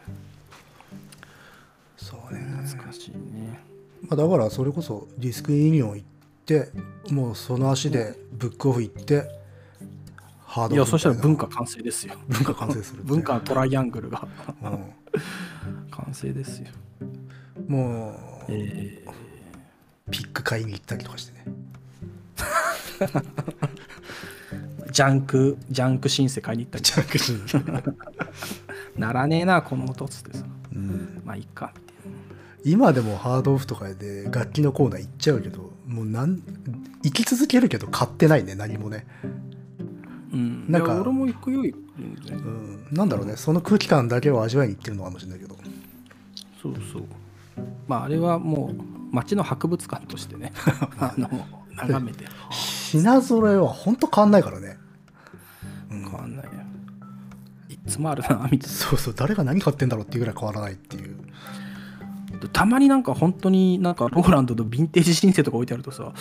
[1.98, 3.60] そうね、懐かしいね。
[4.02, 6.08] まあ、だからそれこそディスクユニオン行っ
[6.46, 6.70] て
[7.10, 9.24] もうその足でブックオフ行って
[10.46, 12.16] ハードいやそしたら文化化完成ですよ。
[12.28, 14.28] 文化完成する 文化のトライアングルが。
[14.62, 16.68] う完成ですよ。
[17.68, 19.04] ん、もうえ
[20.12, 21.46] ピック買いに行ったりとかしてね。
[23.00, 23.26] ー
[24.94, 26.84] ジャンクジャンクシンセ買いに行ったり。
[26.84, 27.18] ジャンク。
[27.18, 27.98] シーン
[28.96, 30.46] ならねえなこの音っつってさ。
[30.72, 31.22] うん。
[31.26, 31.74] まあいいか。
[31.78, 31.94] って
[32.64, 36.42] 今でもハードオフとかで楽器のコーナー行っちゃうけどもうなん
[37.04, 39.06] 行き続けるけど買ってないね何もね、
[40.32, 40.72] うん。
[40.72, 41.62] なんか俺も行くよ
[41.96, 45.56] うん、なんだろうねその空気感だけを味わいに行ってるのかもしれないけど。
[46.62, 47.04] そうそう。
[47.88, 48.76] まああれはもう
[49.12, 50.54] 街の博物館としてね。
[50.98, 51.30] あの
[51.76, 52.26] 眺めて。
[52.50, 54.78] 品揃えは本当変わんないからね
[56.14, 56.52] 変わんないよ
[57.70, 61.16] いつもあるなみたいそうそう誰が何買ってんだろうっていうぐらい変わらないっていう。
[62.32, 66.14] なたまになんか本当になんかローランドのヴィンテージシンセとか置いてあるとさ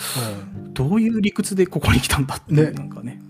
[0.73, 3.21] どういう理屈でここに来たんだってなんかね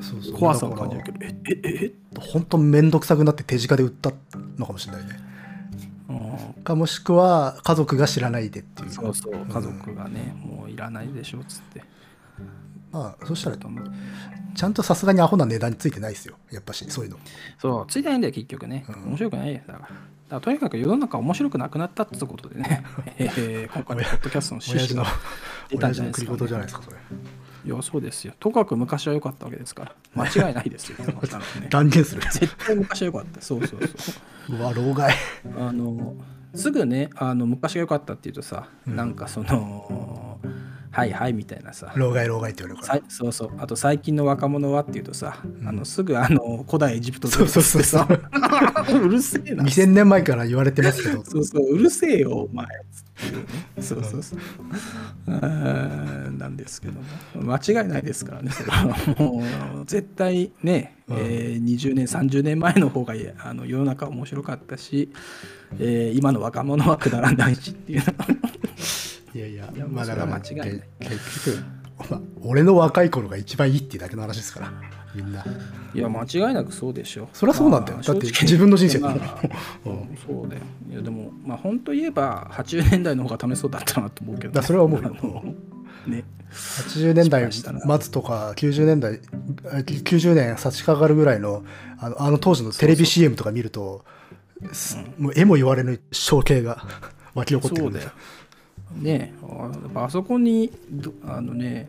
[0.00, 0.34] そうそう。
[0.34, 1.92] 怖さを感じるけどええええ？
[2.18, 4.12] 本当面倒くさくなって手近で売った
[4.58, 5.20] のかもしれないね。
[6.08, 6.62] うん。
[6.62, 8.90] かもしくは家族が知らないでっていう。
[8.90, 11.82] そうそう家族がね、もういらないでしょっつって。
[12.90, 13.92] まあそしたらと思う
[14.54, 16.36] ちゃんとさすがにアホな値段についてないですよ。
[16.50, 17.18] やっぱしそういうの。
[17.58, 19.04] そうついてないんだよ結局ね、うん。
[19.10, 19.60] 面白くないよ。
[19.66, 19.80] だから。
[19.80, 19.94] だか
[20.30, 22.84] らとにかく世の中面白くなくなったってことでね、
[23.18, 25.16] えー今回のポッドキャストの趣親父の旨が
[25.68, 26.96] 出たん親父のじゃないですか、繰り事じゃないですかそれ。
[27.64, 28.34] いやそうですよ。
[28.40, 29.94] とかく昔は良かったわけですから。
[30.14, 30.96] 間違いないですよ。
[30.96, 31.20] そんなの
[31.60, 31.68] ね。
[31.70, 32.22] 断言する。
[32.22, 33.40] 絶対昔は良かった。
[33.40, 34.12] そうそうそ
[34.50, 34.56] う。
[34.58, 35.14] うわ老害。
[35.56, 36.14] あの
[36.54, 40.31] すぐねあの昔が良かったっていうとさ、なんかその
[40.92, 41.90] はいはいみたいなさ。
[41.96, 43.50] 老害老害って言われるかさいそうそう。
[43.58, 48.06] あと最近の若者はっていうとさ、あのすぐあの古代エジプトそうそうそうさ。
[48.92, 51.24] うるせえらな2000年前から言われてますけど。
[51.24, 52.66] そうそううるせえよお前。
[53.80, 55.28] そうそうそう。
[55.28, 56.94] なんですけど
[57.40, 57.52] も。
[57.58, 58.84] 間違いないですからねそれは。
[59.18, 59.42] も
[59.82, 61.16] う絶対ね、うん。
[61.16, 65.10] えー20年30年前の方があの世の中面白かったし、
[65.78, 68.00] えー今の若者はくだらないしっていう。
[68.00, 68.14] いや
[69.34, 70.66] いやいやまあだから結局、
[72.10, 74.72] まあ俺の若い頃が一番いいっていうだけの話ですから
[75.14, 75.44] みんな。
[75.94, 77.28] いや間違いなくそうでしょ。
[77.32, 77.98] そりゃそうなんだよ。
[77.98, 79.40] まあだって自分の人生だまもんあ
[79.86, 80.18] うん。
[80.26, 80.62] そうだよ。
[80.90, 85.14] いやでもまあ本当言えば80年代の方が楽しそうだったなと思うけど、だそれは思うよ。
[86.06, 86.24] ね。
[86.52, 89.20] 80年代末とか90年代
[89.64, 91.64] あ90年差し掛かるぐらいの
[91.98, 94.04] あのあの当時のテレビ CM とか見ると
[94.72, 96.84] すもう絵も言われぬ情景が
[97.34, 98.10] 湧き起こってくるんだよ
[98.96, 99.34] ね
[99.94, 101.88] あそこにどあのね、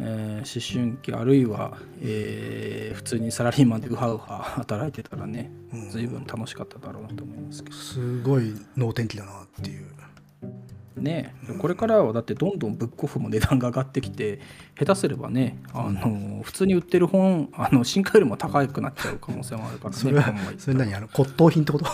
[0.00, 5.50] えー思春期あるいは、えー普通にサラリーマンでウハウハ 働いてたらね、
[5.90, 7.76] 随分楽しかっただろうなと思いますけど。
[7.76, 9.86] すごい能天気だなっていう。
[11.00, 14.40] ねこれからはだってどんどんブックオフも値段が上がってきて
[14.78, 21.86] 下手すればねあの普通に売ってる本あの新刊よりも高くなっちゃう可能性もあるからねそれはそれ何あの骨董品ってこと？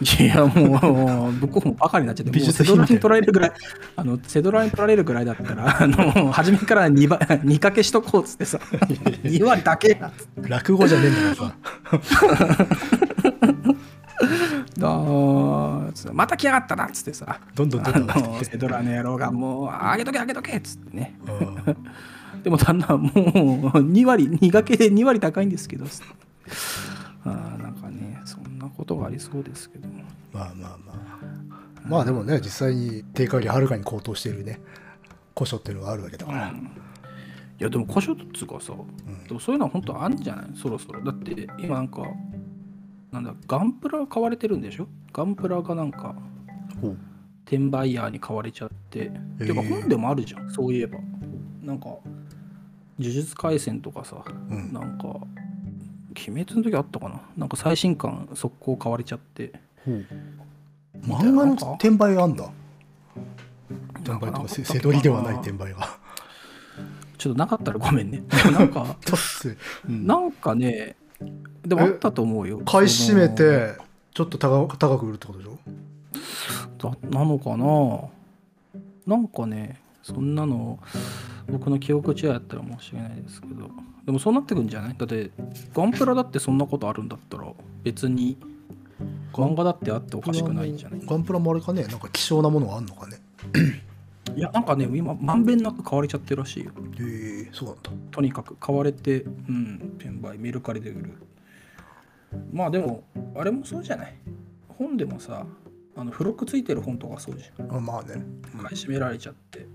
[0.00, 3.52] いやもう、ブックオフもバカになっちゃって、セドラに取られるぐらい、
[3.96, 8.58] あのセドラに取られるぐらいだったら、あの初めから 2, 倍2かけしとこうっつってさ、
[9.24, 11.44] 2割だけや落語じゃねえんだか
[11.90, 12.20] らさ。
[14.82, 21.18] あーつってまた来やがったなっつってさ、どんどんどんどんセドラの野郎がもう、あげとけあげとけっつってね。
[21.26, 22.42] うん。
[22.42, 25.84] でも旦那はもう2割、2掛けで2割高いんですけど、
[27.24, 28.09] あーなんかね、
[28.76, 29.88] ことがありそうですけど。
[30.32, 31.00] まあまあまあ。
[31.82, 34.60] まあでもね実際に定価よりはるかに高騰しているね。
[35.34, 36.52] 古書っていうのがあるわけだから、い
[37.58, 38.74] やでも古書っつうかさ、
[39.26, 40.46] でもそういうのは本当あるんじゃない？
[40.54, 41.02] そろそろ。
[41.02, 42.02] だって今なんか
[43.10, 44.88] なんだガンプラ買われてるんでしょ？
[45.12, 46.14] ガンプラがなんか
[47.46, 49.10] 転売ヤーに買われちゃって、へ
[49.40, 49.46] え。
[49.46, 50.50] てか本でもあるじゃん。
[50.50, 50.98] そういえば。
[51.62, 52.02] なんか呪
[52.98, 54.72] 術廻戦とかさ、うん。
[54.72, 55.16] なんか
[56.16, 57.20] 鬼滅の時あったかな？
[57.36, 59.52] なんか最新刊速攻買われちゃって。
[61.02, 62.50] 漫画の転売があんだ。
[64.04, 65.98] 転売とかせせどりではない転売が。
[67.16, 68.22] ちょっとなかったらごめんね。
[68.52, 68.96] なんか
[69.88, 70.06] うん。
[70.06, 70.96] なんかね
[71.64, 72.58] でもあったと思うよ。
[72.60, 73.76] 買い占めて
[74.12, 75.58] ちょっと高高く売るってことでしょ？
[76.78, 78.08] だなのかな？
[79.06, 80.78] なんかねそんなの
[81.48, 83.70] 僕の記憶違いだったら申し訳ないですけど
[84.04, 84.94] でもそうなってくんじゃない？
[84.96, 85.30] だって
[85.74, 87.44] ガンプラだってそんなことあるんだったら
[87.82, 88.36] 別に
[89.32, 91.00] 漫画だってあっておかしくないんじゃない？
[91.04, 91.84] ガンプラもあれかね？
[91.84, 93.18] なんか希少なものがあんのかね？
[94.36, 96.72] いやなんかね今まんべんなく買われちゃってるらしいよ。
[96.98, 97.90] へえそうなんだ。
[98.10, 101.12] とにかく買われてうん転売メルカリで売る。
[102.52, 103.02] まあでも
[103.36, 104.14] あれもそうじゃない？
[104.68, 105.46] 本でもさ
[105.96, 107.76] あの付録ついてる本とかそうじゃん。
[107.76, 108.22] あまあね。
[108.62, 109.60] 買い占められちゃって。
[109.60, 109.69] うん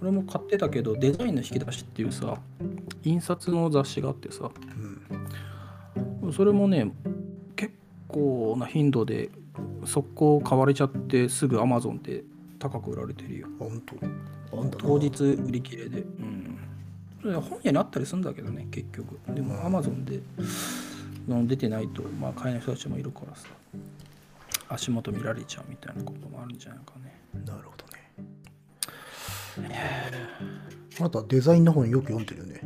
[0.00, 2.38] 俺も買ってたけどデザインの引き出しっていうさ
[3.02, 4.50] 印刷の雑誌があってさ
[6.22, 6.32] うん。
[6.32, 6.92] それもね
[7.54, 7.72] 結
[8.08, 9.30] 構な頻度で
[9.84, 12.24] 速攻買われちゃってすぐ Amazon で
[12.58, 13.48] 高く売られてるよ。
[13.58, 13.96] 本当？
[14.78, 14.98] 当？
[14.98, 16.00] 日売り切れで。
[16.00, 16.58] うん。
[17.40, 19.18] 本屋にあったりするんだけどね結局。
[19.34, 20.20] でも Amazon で
[21.28, 23.48] の出てないとまあ買えない人たちもいるからさ
[24.68, 27.20] 足元見られちゃうみたいなこともあるんじゃないかね。
[27.46, 27.84] なるほど。
[27.84, 27.85] ね
[30.98, 32.60] あなたデザインの本よく読んでるよね。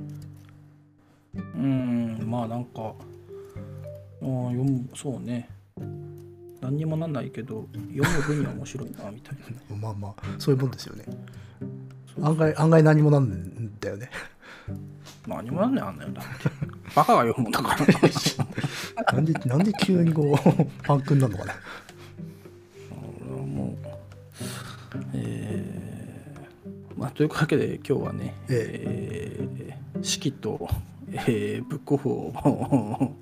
[1.55, 2.95] うんまあなんか
[4.23, 5.49] あー読むそうね。
[6.61, 9.47] 何にもなんないけど読む分には面白いなみたいな。
[9.47, 11.05] ね まあまあそういうもんですよね。
[12.23, 14.11] 案外案外何もなんだよね。
[15.27, 16.31] 何もなんないあんなよだって。
[16.95, 17.87] バカが読むもんだから。
[19.15, 21.55] なんでなんで急にこうパンクになるのかな
[27.11, 29.37] あというわけで今日はねえ
[29.69, 29.79] え。
[29.99, 30.69] ー式と、
[31.13, 33.13] えーブックオフを、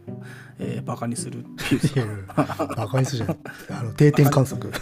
[0.59, 2.26] えーバカにするっていう。
[2.36, 4.72] バカにするじゃんあの定点観測。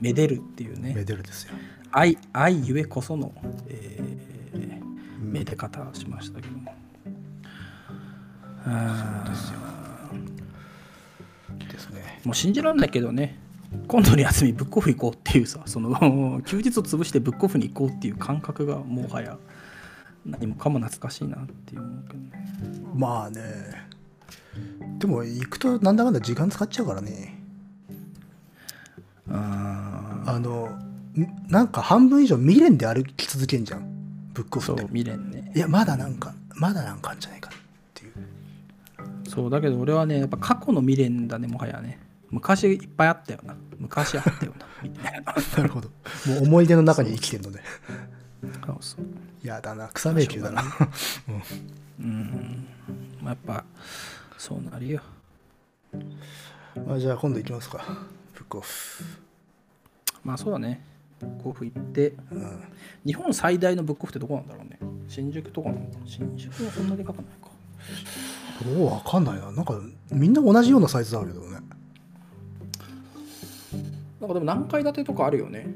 [0.00, 0.92] めでるっていうね。
[0.94, 1.54] メデルですよ。
[1.92, 3.32] 愛愛ゆえこその、
[3.68, 4.16] えー
[5.20, 6.56] めで方をしましたけど。
[6.58, 6.74] も。
[8.64, 9.30] あー
[11.72, 12.20] ですね。
[12.24, 13.38] もう信じられないけどね
[13.88, 19.38] 今度の休みブックオフ行こうっていうさその 休日を潰してブックオフに行こうっていう感覚がもはや
[20.24, 22.30] 何もかも懐かしいなっていう思うけどね。
[22.94, 23.40] まあね。
[24.98, 27.38] でも行くとなんだかんだ時間使っちゃうからね。
[29.30, 30.68] ああの
[31.16, 33.86] んなんか半分以上未練で歩き続けんじゃん。
[34.34, 34.92] ブックーそうオフって。
[34.98, 35.52] 未練ね。
[35.54, 37.52] いやまだなんかまだなんかあんじゃないかっ
[37.94, 38.12] ていう。
[39.28, 42.00] そうだけど俺はねやっぱ過去の未練だねもはやね
[42.30, 43.56] 昔いっぱいあったよな。
[43.78, 44.66] 昔あったよな。
[44.82, 45.88] みたいななるほど。
[46.26, 47.60] もう思い出の中に生きてるので
[48.66, 49.46] そうそう。
[49.46, 49.88] やだな。
[49.88, 50.62] 草迷宮だな。
[52.00, 52.66] うん。
[53.22, 53.64] まあやっぱ
[54.36, 55.00] そうなるよ。
[56.86, 57.84] まあじゃあ今度行きますか。
[58.34, 59.04] ブックオフ。
[60.24, 60.84] まあそうだね。
[61.20, 62.14] ブックオフ行って。
[62.30, 62.64] うん。
[63.04, 64.78] 日本最大のブックオフってどこなんだろうね。
[65.08, 67.48] 新宿とかなのかな新宿はそんなでかくないか。
[68.64, 69.52] どうわかんないな。
[69.52, 71.58] なんかみんな同じようなサイズだけどね
[74.20, 75.66] なんかでも何階建てとかあるよね。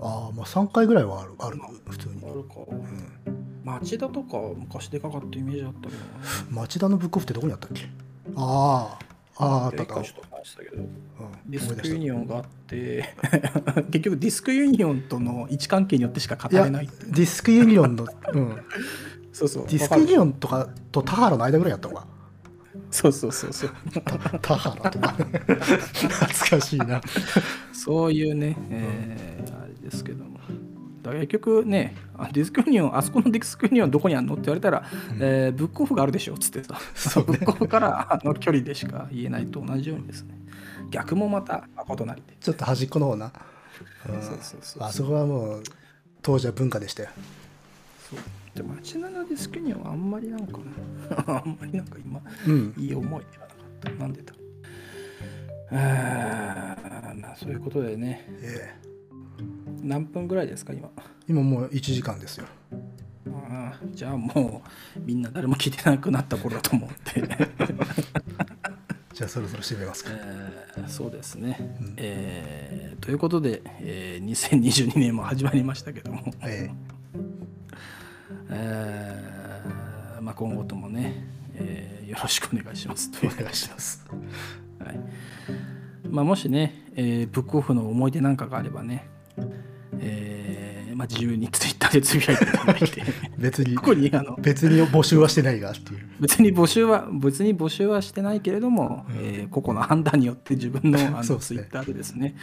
[0.00, 1.58] ああまあ3回ぐらいはあるある
[1.88, 2.22] 普通に。
[2.24, 2.54] あるか、
[3.64, 5.92] 町田とか昔でかかったイメージあったけど
[6.54, 6.62] な。
[6.62, 7.88] 町田のブックオフってどこにあったっけ？
[8.36, 8.98] あ
[9.38, 10.76] ああああったあった、うん一回ちょっと話したけど
[11.46, 13.04] ディ思い出したスクユニオンがあって。
[13.90, 18.56] 結局ディスクユニオンとの位置関係によってしか語れないィスクユニオンの、うん、
[19.32, 19.66] そうそう。
[19.66, 22.06] ディスクユニオンンとかと田原の間ぐらいやったのか
[22.90, 23.70] そうそうそうそう。
[24.40, 25.08] 田原とか。
[25.08, 27.00] 懐かしいな。
[27.72, 30.38] そういうね、えーあれですけども。
[31.02, 34.34] だから結局ね、あディスクユニオン、あそこのディスクユニオンどこにあるの？
[34.34, 34.84] って言われたら、
[35.20, 36.34] えーブックオフがあるでしょ？
[36.34, 37.38] っつってさ、そうね。
[37.38, 40.34] ブックオフからあの距離でしか言えないと同じようにですね、
[40.90, 42.36] 逆もまた誠なりで。
[42.40, 43.32] ちょっと端っこの方な、
[44.08, 44.82] うんそうそうそう。
[44.82, 45.62] あそこはもう
[46.22, 47.10] 当時は文化でしたよ。
[48.10, 48.18] そう
[48.58, 52.74] でも街中のディスクユニオンはあんまりなんかな、 あんまりなんか今、うん。
[52.76, 53.48] いい思いなかっ
[53.80, 53.90] た。
[53.92, 54.34] なんでだ
[55.70, 58.88] あーまあそういうことでね、ええ。
[59.82, 60.90] 何分ぐらいですか、今。
[61.28, 62.46] 今もう1時間ですよ。
[63.30, 64.62] ああじゃあも
[64.96, 67.20] うみんな誰も聞いてなくなった頃だと思って、
[69.14, 70.10] じゃあそろそろ締めますか。
[70.12, 71.56] えーそうですね、
[71.96, 81.24] えーということで、えー2022年も始まりましたけども、ええーまあ、今後ともね、
[81.54, 83.10] えーよろしくお願いします。
[83.10, 84.02] とお願いします。
[84.82, 85.00] はい。
[86.08, 89.06] まあ、もしね、えーブックオフの思い出なんかがあればね、
[90.00, 93.02] えーまあ、自由にツイッターでつぶやいていただいて
[93.36, 96.08] 別にここにあの別に募集はしてないがっていう。
[96.18, 102.36] 別に募集は別に募集はしてないけれども、えー個々の判断によって自分のあの ツイッターでですね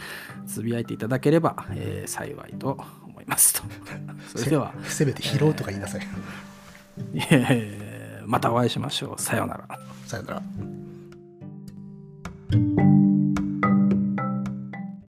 [0.46, 2.78] つぶやいていただければ、えー幸いと
[3.26, 3.62] ますと。
[4.36, 6.06] それでは、せめて拾うとか言いなさい、
[7.30, 7.86] えー
[8.26, 9.20] またお会いしましょう。
[9.20, 9.78] さようなら。
[10.06, 10.42] さよなら